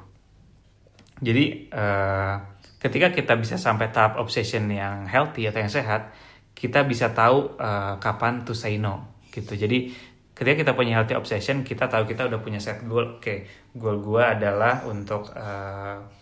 Jadi 1.22 1.70
uh, 1.70 2.36
ketika 2.82 3.14
kita 3.14 3.34
bisa 3.38 3.56
sampai 3.56 3.94
tahap 3.94 4.18
obsession 4.18 4.68
yang 4.70 5.06
healthy 5.06 5.46
atau 5.46 5.60
yang 5.62 5.72
sehat, 5.72 6.12
kita 6.58 6.84
bisa 6.86 7.14
tahu 7.14 7.58
uh, 7.62 7.98
kapan 8.02 8.42
to 8.42 8.58
say 8.58 8.78
no 8.82 9.22
gitu. 9.30 9.54
Jadi 9.54 9.94
ketika 10.34 10.66
kita 10.66 10.72
punya 10.74 10.98
healthy 10.98 11.14
obsession, 11.14 11.62
kita 11.62 11.86
tahu 11.86 12.10
kita 12.10 12.26
udah 12.26 12.40
punya 12.42 12.58
set 12.58 12.82
goal. 12.90 13.18
Oke, 13.18 13.22
okay, 13.22 13.38
goal 13.78 14.02
gue 14.02 14.24
adalah 14.24 14.82
untuk 14.90 15.30
uh, 15.38 16.21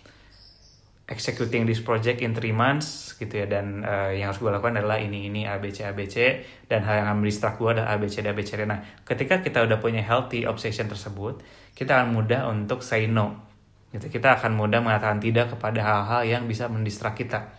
executing 1.10 1.66
this 1.66 1.82
project 1.82 2.22
in 2.22 2.38
three 2.38 2.54
months 2.54 3.18
gitu 3.18 3.42
ya. 3.42 3.48
Dan 3.50 3.82
uh, 3.82 4.14
yang 4.14 4.30
harus 4.30 4.40
gue 4.40 4.54
lakukan 4.54 4.78
adalah 4.78 5.02
ini 5.02 5.28
ini 5.28 5.50
ABC 5.50 5.90
ABC 5.90 6.46
dan 6.70 6.86
hal 6.86 7.04
yang 7.04 7.18
mendistract 7.18 7.58
gue 7.58 7.70
adalah 7.74 7.98
ABC 7.98 8.22
dan 8.22 8.38
ABC 8.38 8.62
nah 8.64 8.80
ketika 9.02 9.42
kita 9.42 9.66
udah 9.66 9.82
punya 9.82 10.06
healthy 10.06 10.46
obsession 10.46 10.86
tersebut 10.86 11.42
kita 11.74 11.98
akan 11.98 12.14
mudah 12.14 12.48
untuk 12.48 12.86
say 12.86 13.10
no. 13.10 13.42
Gitu 13.90 14.22
kita 14.22 14.38
akan 14.38 14.54
mudah 14.54 14.86
mengatakan 14.86 15.18
tidak 15.18 15.58
kepada 15.58 15.82
hal-hal 15.82 16.22
yang 16.30 16.44
bisa 16.46 16.70
mendistract 16.70 17.18
kita. 17.18 17.50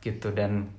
Gitu 0.00 0.32
dan 0.32 0.72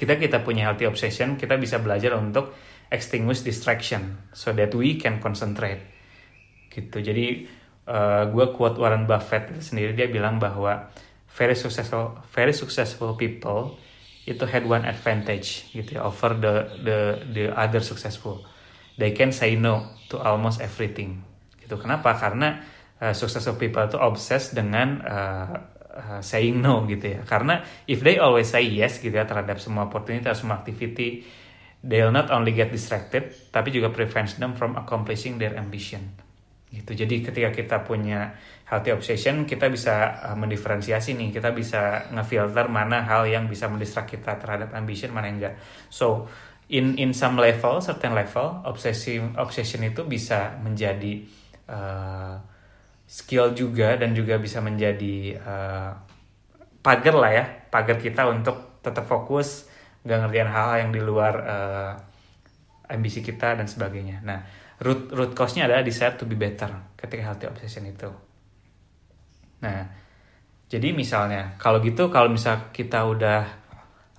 kita 0.00 0.16
kita 0.16 0.40
punya 0.40 0.72
healthy 0.72 0.88
obsession 0.88 1.36
kita 1.36 1.60
bisa 1.60 1.76
belajar 1.78 2.16
untuk 2.16 2.56
extinguish 2.88 3.44
distraction 3.44 4.16
so 4.32 4.56
that 4.56 4.72
we 4.72 4.96
can 4.96 5.20
concentrate. 5.20 5.84
Gitu 6.72 7.04
jadi 7.04 7.44
uh, 7.86 8.28
gue 8.30 8.46
quote 8.54 8.78
Warren 8.78 9.06
Buffett 9.08 9.50
sendiri 9.58 9.94
dia 9.96 10.08
bilang 10.10 10.38
bahwa 10.38 10.90
very 11.32 11.56
successful 11.56 12.20
very 12.30 12.52
successful 12.52 13.16
people 13.16 13.78
itu 14.22 14.46
had 14.46 14.62
one 14.62 14.86
advantage 14.86 15.66
gitu 15.74 15.98
ya 15.98 16.06
over 16.06 16.38
the 16.38 16.54
the 16.86 16.98
the 17.34 17.44
other 17.50 17.82
successful. 17.82 18.46
They 18.94 19.10
can 19.16 19.34
say 19.34 19.58
no 19.58 19.98
to 20.14 20.20
almost 20.22 20.62
everything 20.62 21.26
gitu. 21.58 21.74
Kenapa? 21.80 22.14
Karena 22.14 22.62
uh, 23.02 23.10
successful 23.10 23.58
people 23.58 23.82
itu 23.82 23.98
obsessed 23.98 24.54
dengan 24.54 25.02
uh, 25.02 25.54
uh, 25.90 26.20
saying 26.22 26.62
no 26.62 26.86
gitu 26.86 27.18
ya. 27.18 27.20
Karena 27.26 27.66
if 27.90 27.98
they 28.06 28.22
always 28.22 28.46
say 28.46 28.62
yes 28.62 29.02
gitu 29.02 29.10
ya 29.10 29.26
terhadap 29.26 29.58
semua 29.58 29.90
opportunity 29.90 30.30
semua 30.38 30.62
activity 30.62 31.26
they'll 31.82 32.14
not 32.14 32.30
only 32.30 32.54
get 32.54 32.70
distracted 32.70 33.34
tapi 33.50 33.74
juga 33.74 33.90
prevents 33.90 34.38
them 34.38 34.54
from 34.54 34.78
accomplishing 34.78 35.42
their 35.42 35.58
ambition 35.58 36.14
gitu. 36.72 36.96
Jadi 36.96 37.20
ketika 37.20 37.52
kita 37.52 37.76
punya 37.84 38.32
healthy 38.72 38.88
obsession 38.96 39.44
kita 39.44 39.68
bisa 39.68 40.24
uh, 40.32 40.36
mendiferensiasi 40.36 41.12
nih. 41.12 41.28
Kita 41.36 41.52
bisa 41.52 42.08
ngefilter 42.08 42.72
mana 42.72 43.04
hal 43.04 43.28
yang 43.28 43.44
bisa 43.44 43.68
mendistract 43.68 44.16
kita 44.16 44.40
terhadap 44.40 44.72
ambition 44.72 45.12
mana 45.12 45.28
enggak. 45.28 45.60
So 45.92 46.32
in 46.72 46.96
in 46.96 47.12
some 47.12 47.36
level 47.36 47.84
certain 47.84 48.16
level 48.16 48.64
obsession 48.64 49.36
obsession 49.36 49.84
itu 49.84 50.08
bisa 50.08 50.56
menjadi 50.64 51.20
uh, 51.68 52.40
skill 53.04 53.52
juga 53.52 54.00
dan 54.00 54.16
juga 54.16 54.40
bisa 54.40 54.64
menjadi 54.64 55.36
uh, 55.36 55.92
pagar 56.80 57.16
lah 57.20 57.32
ya. 57.36 57.44
Pagar 57.68 58.00
kita 58.00 58.24
untuk 58.32 58.80
tetap 58.80 59.04
fokus 59.04 59.68
nggak 60.02 60.18
ngerjain 60.18 60.50
hal-hal 60.50 60.76
yang 60.88 60.90
di 60.96 61.00
luar 61.04 61.34
uh, 61.44 61.92
ambisi 62.88 63.20
kita 63.20 63.54
dan 63.54 63.68
sebagainya. 63.68 64.24
Nah, 64.24 64.40
root 64.82 65.14
root 65.14 65.32
cause-nya 65.32 65.70
adalah 65.70 65.86
desire 65.86 66.18
to 66.18 66.26
be 66.26 66.34
better 66.34 66.94
ketika 66.98 67.22
healthy 67.22 67.46
obsession 67.46 67.86
itu. 67.86 68.10
Nah, 69.62 69.86
jadi 70.66 70.90
misalnya 70.90 71.54
kalau 71.56 71.78
gitu 71.78 72.10
kalau 72.10 72.28
misal 72.28 72.74
kita 72.74 73.06
udah 73.06 73.40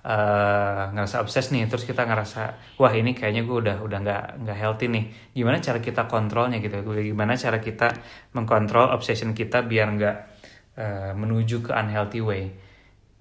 uh, 0.00 0.82
ngerasa 0.96 1.20
obses 1.20 1.52
nih, 1.52 1.68
terus 1.68 1.84
kita 1.84 2.08
ngerasa 2.08 2.74
wah 2.80 2.92
ini 2.96 3.12
kayaknya 3.12 3.44
gue 3.44 3.56
udah 3.60 3.76
udah 3.84 3.98
nggak 4.00 4.24
nggak 4.40 4.58
healthy 4.58 4.88
nih. 4.88 5.04
Gimana 5.36 5.60
cara 5.60 5.78
kita 5.84 6.08
kontrolnya 6.08 6.58
gitu? 6.58 6.80
Gimana 6.80 7.36
cara 7.36 7.60
kita 7.60 7.92
mengkontrol 8.32 8.90
obsession 8.96 9.36
kita 9.36 9.60
biar 9.62 9.86
nggak 9.92 10.16
uh, 10.80 11.12
menuju 11.12 11.60
ke 11.60 11.70
unhealthy 11.76 12.24
way? 12.24 12.44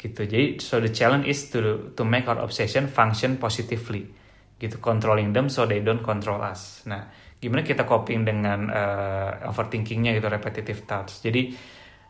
gitu 0.03 0.27
jadi 0.27 0.59
so 0.59 0.83
the 0.83 0.91
challenge 0.91 1.23
is 1.31 1.47
to 1.47 1.95
to 1.95 2.03
make 2.03 2.27
our 2.27 2.43
obsession 2.43 2.91
function 2.91 3.39
positively 3.39 4.11
gitu 4.59 4.83
controlling 4.83 5.31
them 5.31 5.47
so 5.47 5.63
they 5.63 5.79
don't 5.79 6.03
control 6.03 6.43
us 6.43 6.83
nah 6.83 7.07
gimana 7.43 7.67
kita 7.67 7.83
coping 7.83 8.23
dengan 8.23 8.71
uh, 8.71 9.51
overthinkingnya 9.51 10.15
gitu 10.15 10.31
repetitive 10.31 10.87
thoughts. 10.87 11.19
Jadi 11.19 11.51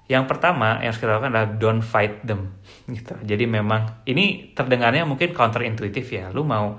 yang 0.05 0.29
pertama 0.29 0.77
yang 0.83 0.93
harus 0.93 0.99
kita 1.01 1.15
lakukan 1.17 1.33
adalah 1.33 1.49
don't 1.57 1.81
fight 1.81 2.21
them 2.21 2.61
gitu. 2.85 3.17
Jadi 3.23 3.49
memang 3.49 4.05
ini 4.05 4.53
terdengarnya 4.53 5.09
mungkin 5.09 5.33
counterintuitif 5.33 6.05
ya. 6.13 6.29
Lu 6.29 6.45
mau 6.45 6.77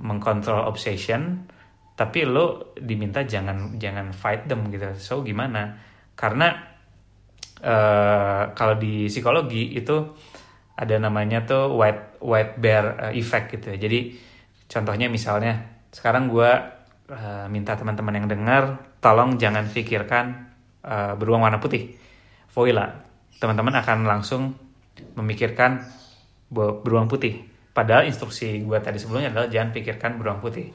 mengkontrol 0.00 0.70
obsession 0.70 1.50
tapi 1.98 2.24
lo 2.24 2.72
diminta 2.78 3.26
jangan 3.26 3.76
jangan 3.76 4.14
fight 4.14 4.46
them 4.46 4.70
gitu. 4.70 4.94
So 4.96 5.26
gimana? 5.26 5.76
Karena 6.14 6.52
uh, 7.64 8.54
kalau 8.56 8.76
di 8.78 9.08
psikologi 9.08 9.76
itu 9.76 9.96
ada 10.80 10.96
namanya 10.96 11.44
tuh 11.44 11.76
white 11.76 12.20
white 12.24 12.56
bear 12.56 12.84
uh, 13.08 13.12
effect 13.12 13.52
gitu 13.56 13.76
ya. 13.76 13.88
Jadi 13.88 14.00
contohnya 14.68 15.12
misalnya 15.12 15.84
sekarang 15.92 16.30
gue 16.32 16.79
uh, 17.10 17.46
minta 17.50 17.74
teman-teman 17.74 18.22
yang 18.22 18.26
dengar 18.30 18.62
tolong 19.02 19.36
jangan 19.36 19.66
pikirkan 19.66 20.54
uh, 20.86 21.18
beruang 21.18 21.42
warna 21.42 21.58
putih. 21.58 21.98
Voila, 22.50 22.86
teman-teman 23.38 23.74
akan 23.82 23.98
langsung 24.06 24.42
memikirkan 25.18 25.82
beruang 26.50 27.06
putih. 27.06 27.46
Padahal 27.70 28.10
instruksi 28.10 28.62
gue 28.66 28.78
tadi 28.82 28.98
sebelumnya 28.98 29.30
adalah 29.30 29.46
jangan 29.46 29.70
pikirkan 29.70 30.18
beruang 30.18 30.42
putih, 30.42 30.66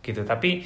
gitu. 0.00 0.24
Tapi 0.24 0.64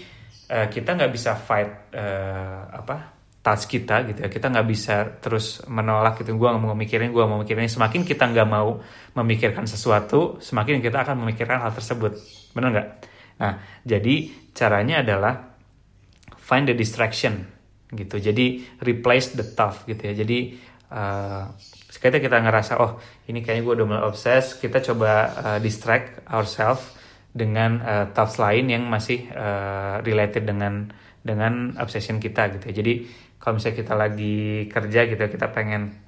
uh, 0.50 0.66
kita 0.70 0.94
nggak 0.94 1.10
bisa 1.10 1.34
fight 1.34 1.90
uh, 1.94 2.70
apa 2.70 3.18
touch 3.42 3.66
kita 3.66 4.06
gitu 4.06 4.22
ya. 4.22 4.28
Kita 4.30 4.46
nggak 4.54 4.66
bisa 4.70 5.18
terus 5.18 5.66
menolak 5.66 6.22
gitu. 6.22 6.38
Gue 6.38 6.46
nggak 6.46 6.62
mau 6.62 6.78
mikirin 6.78 7.10
gue 7.10 7.24
mau 7.26 7.42
mikirin. 7.42 7.66
Semakin 7.66 8.06
kita 8.06 8.30
nggak 8.30 8.48
mau 8.48 8.78
memikirkan 9.18 9.66
sesuatu 9.66 10.38
semakin 10.38 10.78
kita 10.78 11.02
akan 11.02 11.26
memikirkan 11.26 11.58
hal 11.58 11.74
tersebut. 11.74 12.14
Benar 12.54 12.68
nggak 12.70 12.88
nah 13.42 13.58
jadi 13.82 14.30
caranya 14.54 15.02
adalah 15.02 15.58
find 16.38 16.70
the 16.70 16.76
distraction 16.78 17.42
gitu 17.90 18.22
jadi 18.22 18.62
replace 18.86 19.34
the 19.34 19.42
tough 19.42 19.82
gitu 19.90 19.98
ya 19.98 20.14
jadi 20.14 20.38
uh, 20.94 21.50
sekali 21.90 22.22
kita 22.22 22.38
ngerasa 22.38 22.78
oh 22.78 23.02
ini 23.26 23.42
kayaknya 23.42 23.62
gue 23.66 23.74
udah 23.82 23.86
mulai 23.90 24.04
obses 24.06 24.56
kita 24.62 24.78
coba 24.80 25.10
uh, 25.34 25.58
distract 25.58 26.22
ourselves 26.30 27.02
dengan 27.32 27.80
uh, 27.80 28.04
thoughts 28.12 28.36
lain 28.36 28.68
yang 28.68 28.84
masih 28.86 29.24
uh, 29.32 30.04
related 30.04 30.44
dengan 30.44 30.92
dengan 31.24 31.72
obsession 31.80 32.20
kita 32.20 32.52
gitu 32.58 32.68
ya. 32.70 32.74
Jadi 32.84 32.94
kalau 33.40 33.58
misalnya 33.58 33.78
kita 33.80 33.94
lagi 33.96 34.38
kerja 34.68 35.00
gitu 35.08 35.18
kita 35.18 35.46
pengen 35.50 36.01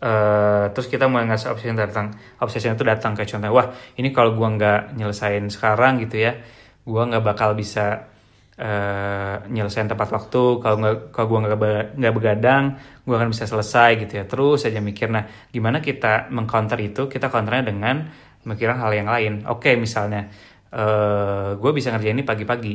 uh, 0.00 0.70
terus 0.74 0.86
kita 0.90 1.06
mau 1.06 1.22
ngasih 1.22 1.52
obsession 1.52 1.78
datang. 1.78 2.14
Obsession 2.40 2.74
itu 2.74 2.82
datang 2.82 3.12
kayak 3.14 3.30
contohnya 3.30 3.54
wah 3.54 3.66
ini 4.00 4.10
kalau 4.10 4.34
gua 4.34 4.48
nggak 4.54 4.98
nyelesain 4.98 5.44
sekarang 5.52 6.02
gitu 6.02 6.24
ya 6.24 6.38
gua 6.84 7.08
nggak 7.08 7.24
bakal 7.24 7.56
bisa 7.56 8.10
uh, 8.58 9.36
nyelesain 9.46 9.86
tepat 9.86 10.08
waktu. 10.10 10.42
Kalau 10.64 10.76
nggak 10.80 10.96
kalau 11.14 11.26
gua 11.30 11.38
nggak 11.46 11.58
nggak 12.00 12.14
begadang 12.14 12.64
gua 13.06 13.20
akan 13.20 13.30
bisa 13.30 13.44
selesai 13.46 13.90
gitu 14.06 14.12
ya. 14.18 14.24
Terus 14.26 14.66
saja 14.66 14.80
mikir 14.82 15.12
nah 15.12 15.28
gimana 15.52 15.78
kita 15.78 16.32
mengcounter 16.34 16.78
itu? 16.80 17.06
Kita 17.06 17.30
counternya 17.30 17.70
dengan 17.70 17.96
mikirin 18.44 18.76
hal 18.76 18.92
yang 18.92 19.08
lain. 19.08 19.32
Oke 19.48 19.72
okay, 19.72 19.74
misalnya 19.80 20.28
uh, 20.74 21.56
gue 21.56 21.70
bisa 21.72 21.94
ngerjain 21.94 22.18
ini 22.18 22.26
pagi-pagi 22.26 22.74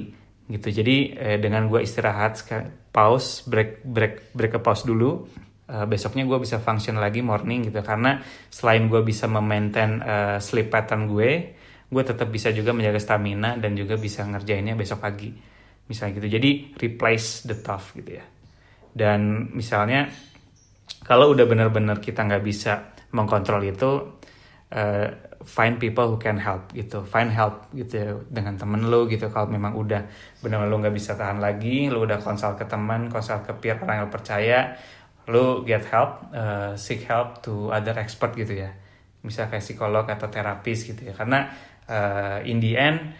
gitu. 0.49 0.67
Jadi 0.73 1.13
eh, 1.13 1.37
dengan 1.37 1.69
gue 1.69 1.83
istirahat 1.85 2.41
pause 2.89 3.45
break 3.45 3.85
break 3.85 4.13
break 4.33 4.51
ke 4.57 4.59
pause 4.63 4.87
dulu 4.87 5.29
uh, 5.69 5.85
besoknya 5.85 6.25
gue 6.25 6.37
bisa 6.41 6.57
function 6.57 6.97
lagi 6.97 7.21
morning 7.21 7.69
gitu. 7.69 7.85
Karena 7.85 8.17
selain 8.49 8.89
gue 8.89 9.05
bisa 9.05 9.29
memaintain 9.29 10.01
uh, 10.01 10.37
sleep 10.41 10.73
pattern 10.73 11.05
gue 11.05 11.61
gue 11.89 12.03
tetap 12.05 12.29
bisa 12.29 12.53
juga 12.53 12.69
menjaga 12.69 13.01
stamina 13.01 13.57
dan 13.57 13.73
juga 13.73 13.97
bisa 13.97 14.21
ngerjainnya 14.25 14.77
besok 14.77 15.01
pagi. 15.01 15.29
Misalnya 15.89 16.21
gitu. 16.21 16.27
Jadi 16.37 16.49
replace 16.77 17.49
the 17.49 17.57
tough 17.61 17.97
gitu 17.97 18.17
ya. 18.17 18.25
Dan 18.93 19.49
misalnya 19.53 20.05
kalau 21.05 21.33
udah 21.33 21.45
benar-benar 21.49 21.97
kita 21.97 22.25
nggak 22.25 22.43
bisa 22.45 22.93
mengkontrol 23.09 23.61
itu 23.65 24.21
uh, 24.69 25.07
find 25.41 25.81
people 25.81 26.13
who 26.13 26.21
can 26.21 26.37
help 26.37 26.69
gitu. 26.77 27.01
Find 27.09 27.33
help 27.33 27.73
gitu 27.73 27.93
ya, 27.97 28.13
dengan 28.29 28.53
temen 28.53 28.85
lo 28.85 29.09
gitu. 29.09 29.25
Kalau 29.33 29.49
memang 29.49 29.73
udah 29.73 30.05
benar 30.45 30.69
lo 30.69 30.77
nggak 30.77 30.93
bisa 30.93 31.17
tahan 31.17 31.41
lagi 31.41 31.89
lo 31.89 32.05
udah 32.05 32.21
konsul 32.21 32.53
ke 32.53 32.69
teman 32.69 33.09
konsul 33.09 33.41
ke 33.41 33.55
peer 33.57 33.81
orang 33.81 34.05
yang 34.05 34.11
percaya 34.13 34.77
lo 35.29 35.61
get 35.61 35.85
help 35.87 36.33
uh, 36.33 36.73
seek 36.73 37.05
help 37.05 37.45
to 37.45 37.69
other 37.69 37.93
expert 38.01 38.33
gitu 38.33 38.65
ya 38.65 38.73
misal 39.21 39.47
kayak 39.47 39.61
psikolog 39.61 40.09
atau 40.09 40.27
terapis 40.27 40.89
gitu 40.89 41.07
ya 41.07 41.13
karena 41.13 41.47
uh, 41.85 42.41
in 42.43 42.57
the 42.57 42.73
end 42.73 43.13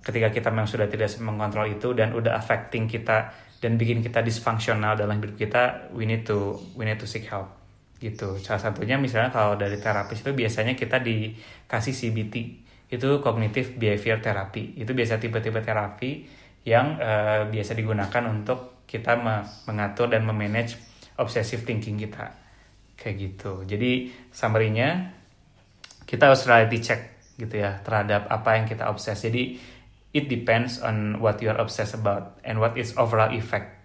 ketika 0.00 0.32
kita 0.32 0.48
memang 0.48 0.70
sudah 0.70 0.88
tidak 0.88 1.12
mengontrol 1.20 1.68
itu 1.68 1.92
dan 1.92 2.16
udah 2.16 2.38
affecting 2.38 2.88
kita 2.88 3.30
dan 3.60 3.76
bikin 3.76 4.00
kita 4.00 4.24
dysfunctional 4.24 4.96
dalam 4.96 5.20
hidup 5.20 5.36
kita 5.36 5.92
we 5.92 6.08
need 6.08 6.24
to 6.24 6.56
we 6.78 6.88
need 6.88 6.96
to 6.96 7.04
seek 7.04 7.28
help 7.28 7.60
gitu. 8.00 8.40
Salah 8.40 8.58
satunya 8.58 8.96
misalnya 8.96 9.28
kalau 9.28 9.54
dari 9.60 9.76
terapis 9.76 10.24
itu 10.24 10.32
biasanya 10.32 10.72
kita 10.72 11.04
dikasih 11.04 11.92
CBT, 11.92 12.34
itu 12.90 13.08
cognitive 13.20 13.76
behavior 13.76 14.18
therapy. 14.24 14.74
Itu 14.80 14.96
biasa 14.96 15.20
tipe-tipe 15.20 15.60
terapi 15.60 16.10
yang 16.64 16.96
uh, 16.96 17.46
biasa 17.46 17.76
digunakan 17.76 18.24
untuk 18.26 18.82
kita 18.88 19.20
mengatur 19.68 20.10
dan 20.10 20.26
memanage 20.26 20.80
obsessive 21.20 21.62
thinking 21.68 22.00
kita. 22.00 22.32
Kayak 22.96 23.14
gitu. 23.20 23.52
Jadi 23.68 24.08
summary-nya 24.32 25.12
kita 26.08 26.32
harus 26.32 26.42
reality 26.48 26.82
check 26.82 27.00
gitu 27.38 27.62
ya 27.62 27.80
terhadap 27.80 28.26
apa 28.28 28.58
yang 28.58 28.66
kita 28.66 28.88
obses. 28.90 29.20
Jadi 29.20 29.56
it 30.10 30.26
depends 30.26 30.82
on 30.82 31.22
what 31.22 31.38
you 31.38 31.48
are 31.48 31.60
obsessed 31.62 31.94
about 31.94 32.36
and 32.42 32.58
what 32.58 32.74
is 32.74 32.92
overall 32.98 33.30
effect. 33.30 33.78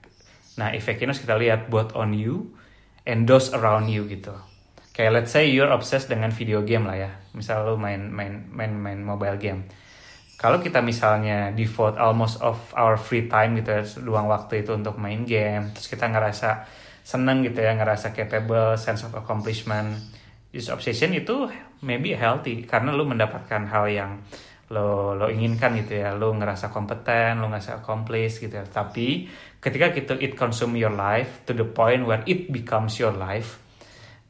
Nah, 0.55 0.71
efeknya 0.71 1.11
harus 1.11 1.21
kita 1.21 1.35
lihat 1.35 1.67
both 1.67 1.93
on 1.93 2.15
you 2.15 2.55
and 3.05 3.29
those 3.29 3.51
around 3.53 3.91
you 3.91 4.07
gitu. 4.09 4.33
Kayak 4.95 5.11
let's 5.11 5.31
say 5.35 5.51
you're 5.51 5.69
obsessed 5.69 6.07
dengan 6.07 6.31
video 6.31 6.63
game 6.63 6.87
lah 6.87 6.97
ya. 6.97 7.11
Misal 7.35 7.67
lu 7.67 7.75
main 7.75 8.07
main 8.07 8.47
main 8.49 8.71
main 8.71 8.99
mobile 9.03 9.35
game. 9.35 9.67
Kalau 10.35 10.59
kita 10.59 10.83
misalnya 10.83 11.55
default 11.55 11.95
almost 11.95 12.43
of 12.43 12.59
our 12.75 12.99
free 12.99 13.31
time 13.31 13.55
gitu 13.55 13.71
ya, 13.71 13.83
luang 14.03 14.27
waktu 14.27 14.67
itu 14.67 14.75
untuk 14.75 14.99
main 14.99 15.23
game, 15.23 15.71
terus 15.71 15.87
kita 15.87 16.11
ngerasa 16.11 16.67
seneng 17.05 17.45
gitu 17.45 17.61
ya, 17.61 17.77
ngerasa 17.77 18.17
capable, 18.17 18.73
sense 18.81 19.05
of 19.05 19.13
accomplishment. 19.13 19.93
This 20.49 20.73
obsession 20.73 21.13
itu 21.13 21.45
maybe 21.85 22.17
healthy 22.17 22.65
karena 22.65 22.89
lu 22.89 23.05
mendapatkan 23.05 23.69
hal 23.69 23.85
yang 23.93 24.11
lo 24.73 25.13
lo 25.13 25.29
inginkan 25.29 25.77
gitu 25.77 26.01
ya. 26.01 26.17
Lo 26.17 26.33
ngerasa 26.33 26.73
kompeten 26.73 27.45
lo 27.45 27.53
ngerasa 27.53 27.85
accomplish 27.85 28.41
gitu 28.41 28.57
ya. 28.57 28.65
Tapi 28.65 29.29
ketika 29.61 29.93
kita 29.93 30.17
it 30.17 30.33
consume 30.33 30.73
your 30.73 30.95
life 30.95 31.45
to 31.45 31.53
the 31.53 31.67
point 31.67 32.09
where 32.09 32.25
it 32.25 32.49
becomes 32.49 32.97
your 32.97 33.13
life 33.13 33.61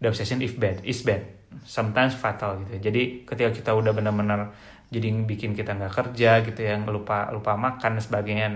the 0.03 0.11
obsession 0.11 0.43
is 0.43 0.51
bad 0.51 0.83
is 0.83 0.99
bad. 1.07 1.23
Sometimes 1.63 2.11
fatal 2.19 2.59
gitu 2.67 2.75
ya. 2.75 2.91
Jadi 2.91 3.23
ketika 3.23 3.49
kita 3.55 3.71
udah 3.71 3.95
benar-benar 3.95 4.51
jadi 4.91 5.09
bikin 5.25 5.57
kita 5.57 5.73
nggak 5.73 5.93
kerja 5.93 6.45
gitu 6.45 6.61
ya 6.61 6.77
lupa 6.85 7.33
lupa 7.33 7.57
makan 7.57 7.97
dan 7.97 8.03
sebagainya 8.03 8.47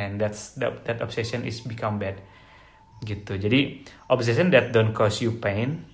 and 0.00 0.16
that's 0.16 0.56
that, 0.56 0.80
that 0.88 0.98
obsession 1.04 1.44
is 1.44 1.60
become 1.60 2.00
bad 2.00 2.16
gitu 3.04 3.36
jadi 3.36 3.84
obsession 4.10 4.50
that 4.50 4.72
don't 4.72 4.96
cause 4.96 5.20
you 5.20 5.36
pain 5.38 5.84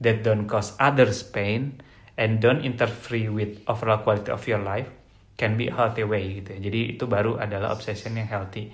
that 0.00 0.24
don't 0.24 0.48
cause 0.48 0.76
others 0.76 1.24
pain 1.24 1.80
and 2.16 2.40
don't 2.40 2.64
interfere 2.64 3.28
with 3.32 3.60
overall 3.68 4.00
quality 4.00 4.32
of 4.32 4.42
your 4.48 4.60
life 4.60 4.88
can 5.36 5.54
be 5.60 5.68
healthy 5.68 6.02
way 6.02 6.40
gitu 6.40 6.56
ya. 6.56 6.58
Jadi 6.68 6.80
itu 6.96 7.04
baru 7.04 7.36
adalah 7.36 7.76
obsession 7.76 8.16
yang 8.16 8.26
healthy 8.26 8.72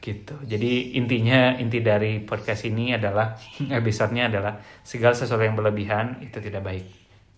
gitu. 0.00 0.38
Jadi 0.46 0.96
intinya 0.96 1.58
inti 1.60 1.82
dari 1.84 2.22
podcast 2.22 2.64
ini 2.64 2.94
adalah 2.94 3.36
episode-nya 3.82 4.30
adalah 4.30 4.62
segala 4.86 5.12
sesuatu 5.12 5.42
yang 5.42 5.58
berlebihan 5.58 6.22
itu 6.24 6.38
tidak 6.40 6.62
baik. 6.64 6.86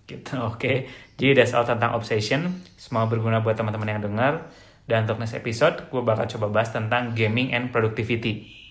Gitu. 0.06 0.32
Oke. 0.44 0.60
Okay? 0.60 0.76
Jadi 1.16 1.42
that's 1.42 1.56
all 1.56 1.66
tentang 1.66 1.96
obsession. 1.96 2.62
Semoga 2.76 3.16
berguna 3.16 3.40
buat 3.40 3.56
teman-teman 3.56 3.98
yang 3.98 4.04
dengar. 4.04 4.52
Dan 4.82 5.06
untuk 5.06 5.22
next 5.22 5.38
episode, 5.38 5.88
gue 5.88 6.02
bakal 6.02 6.26
coba 6.26 6.60
bahas 6.60 6.74
tentang 6.74 7.14
gaming 7.14 7.54
and 7.54 7.70
productivity. 7.70 8.61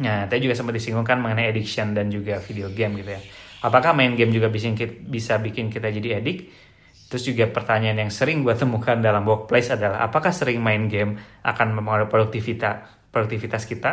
Nah, 0.00 0.24
tadi 0.24 0.48
juga 0.48 0.56
sempat 0.56 0.72
disinggungkan 0.72 1.20
mengenai 1.20 1.52
addiction 1.52 1.92
dan 1.92 2.08
juga 2.08 2.40
video 2.40 2.72
game 2.72 3.04
gitu 3.04 3.10
ya. 3.12 3.20
Apakah 3.60 3.92
main 3.92 4.16
game 4.16 4.32
juga 4.32 4.48
bisa, 4.48 4.72
bisa 5.04 5.36
bikin 5.36 5.68
kita 5.68 5.92
jadi 5.92 6.24
edik? 6.24 6.48
Terus 7.12 7.26
juga 7.26 7.44
pertanyaan 7.50 8.06
yang 8.06 8.12
sering 8.14 8.40
gue 8.40 8.54
temukan 8.56 8.96
dalam 8.96 9.26
workplace 9.26 9.74
adalah 9.74 10.06
apakah 10.06 10.32
sering 10.32 10.62
main 10.62 10.86
game 10.86 11.18
akan 11.44 11.76
mempengaruhi 11.76 12.08
produktivitas 12.08 12.74
produktivitas 13.10 13.66
kita 13.66 13.92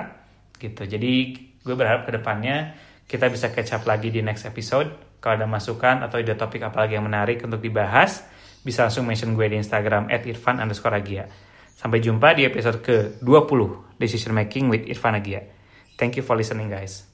gitu. 0.61 0.85
Jadi 0.85 1.33
gue 1.65 1.75
berharap 1.75 2.05
ke 2.05 2.13
depannya 2.13 2.77
kita 3.09 3.27
bisa 3.33 3.49
catch 3.49 3.73
up 3.73 3.83
lagi 3.89 4.13
di 4.13 4.21
next 4.21 4.45
episode. 4.45 5.17
Kalau 5.17 5.33
ada 5.33 5.49
masukan 5.49 6.05
atau 6.05 6.21
ide 6.21 6.37
topik 6.37 6.61
apalagi 6.61 6.93
yang 6.93 7.09
menarik 7.09 7.41
untuk 7.41 7.57
dibahas, 7.57 8.21
bisa 8.61 8.85
langsung 8.85 9.09
mention 9.09 9.33
gue 9.33 9.49
di 9.49 9.57
Instagram 9.57 10.13
at 10.13 10.21
irfan 10.29 10.61
underscore 10.61 11.01
agia. 11.01 11.25
Sampai 11.73 12.05
jumpa 12.05 12.37
di 12.37 12.45
episode 12.45 12.85
ke-20 12.85 13.59
Decision 13.97 14.37
Making 14.37 14.65
with 14.69 14.85
Irfan 14.85 15.17
Agia. 15.17 15.56
Thank 15.97 16.15
you 16.15 16.23
for 16.23 16.35
listening 16.35 16.69
guys. 16.69 17.06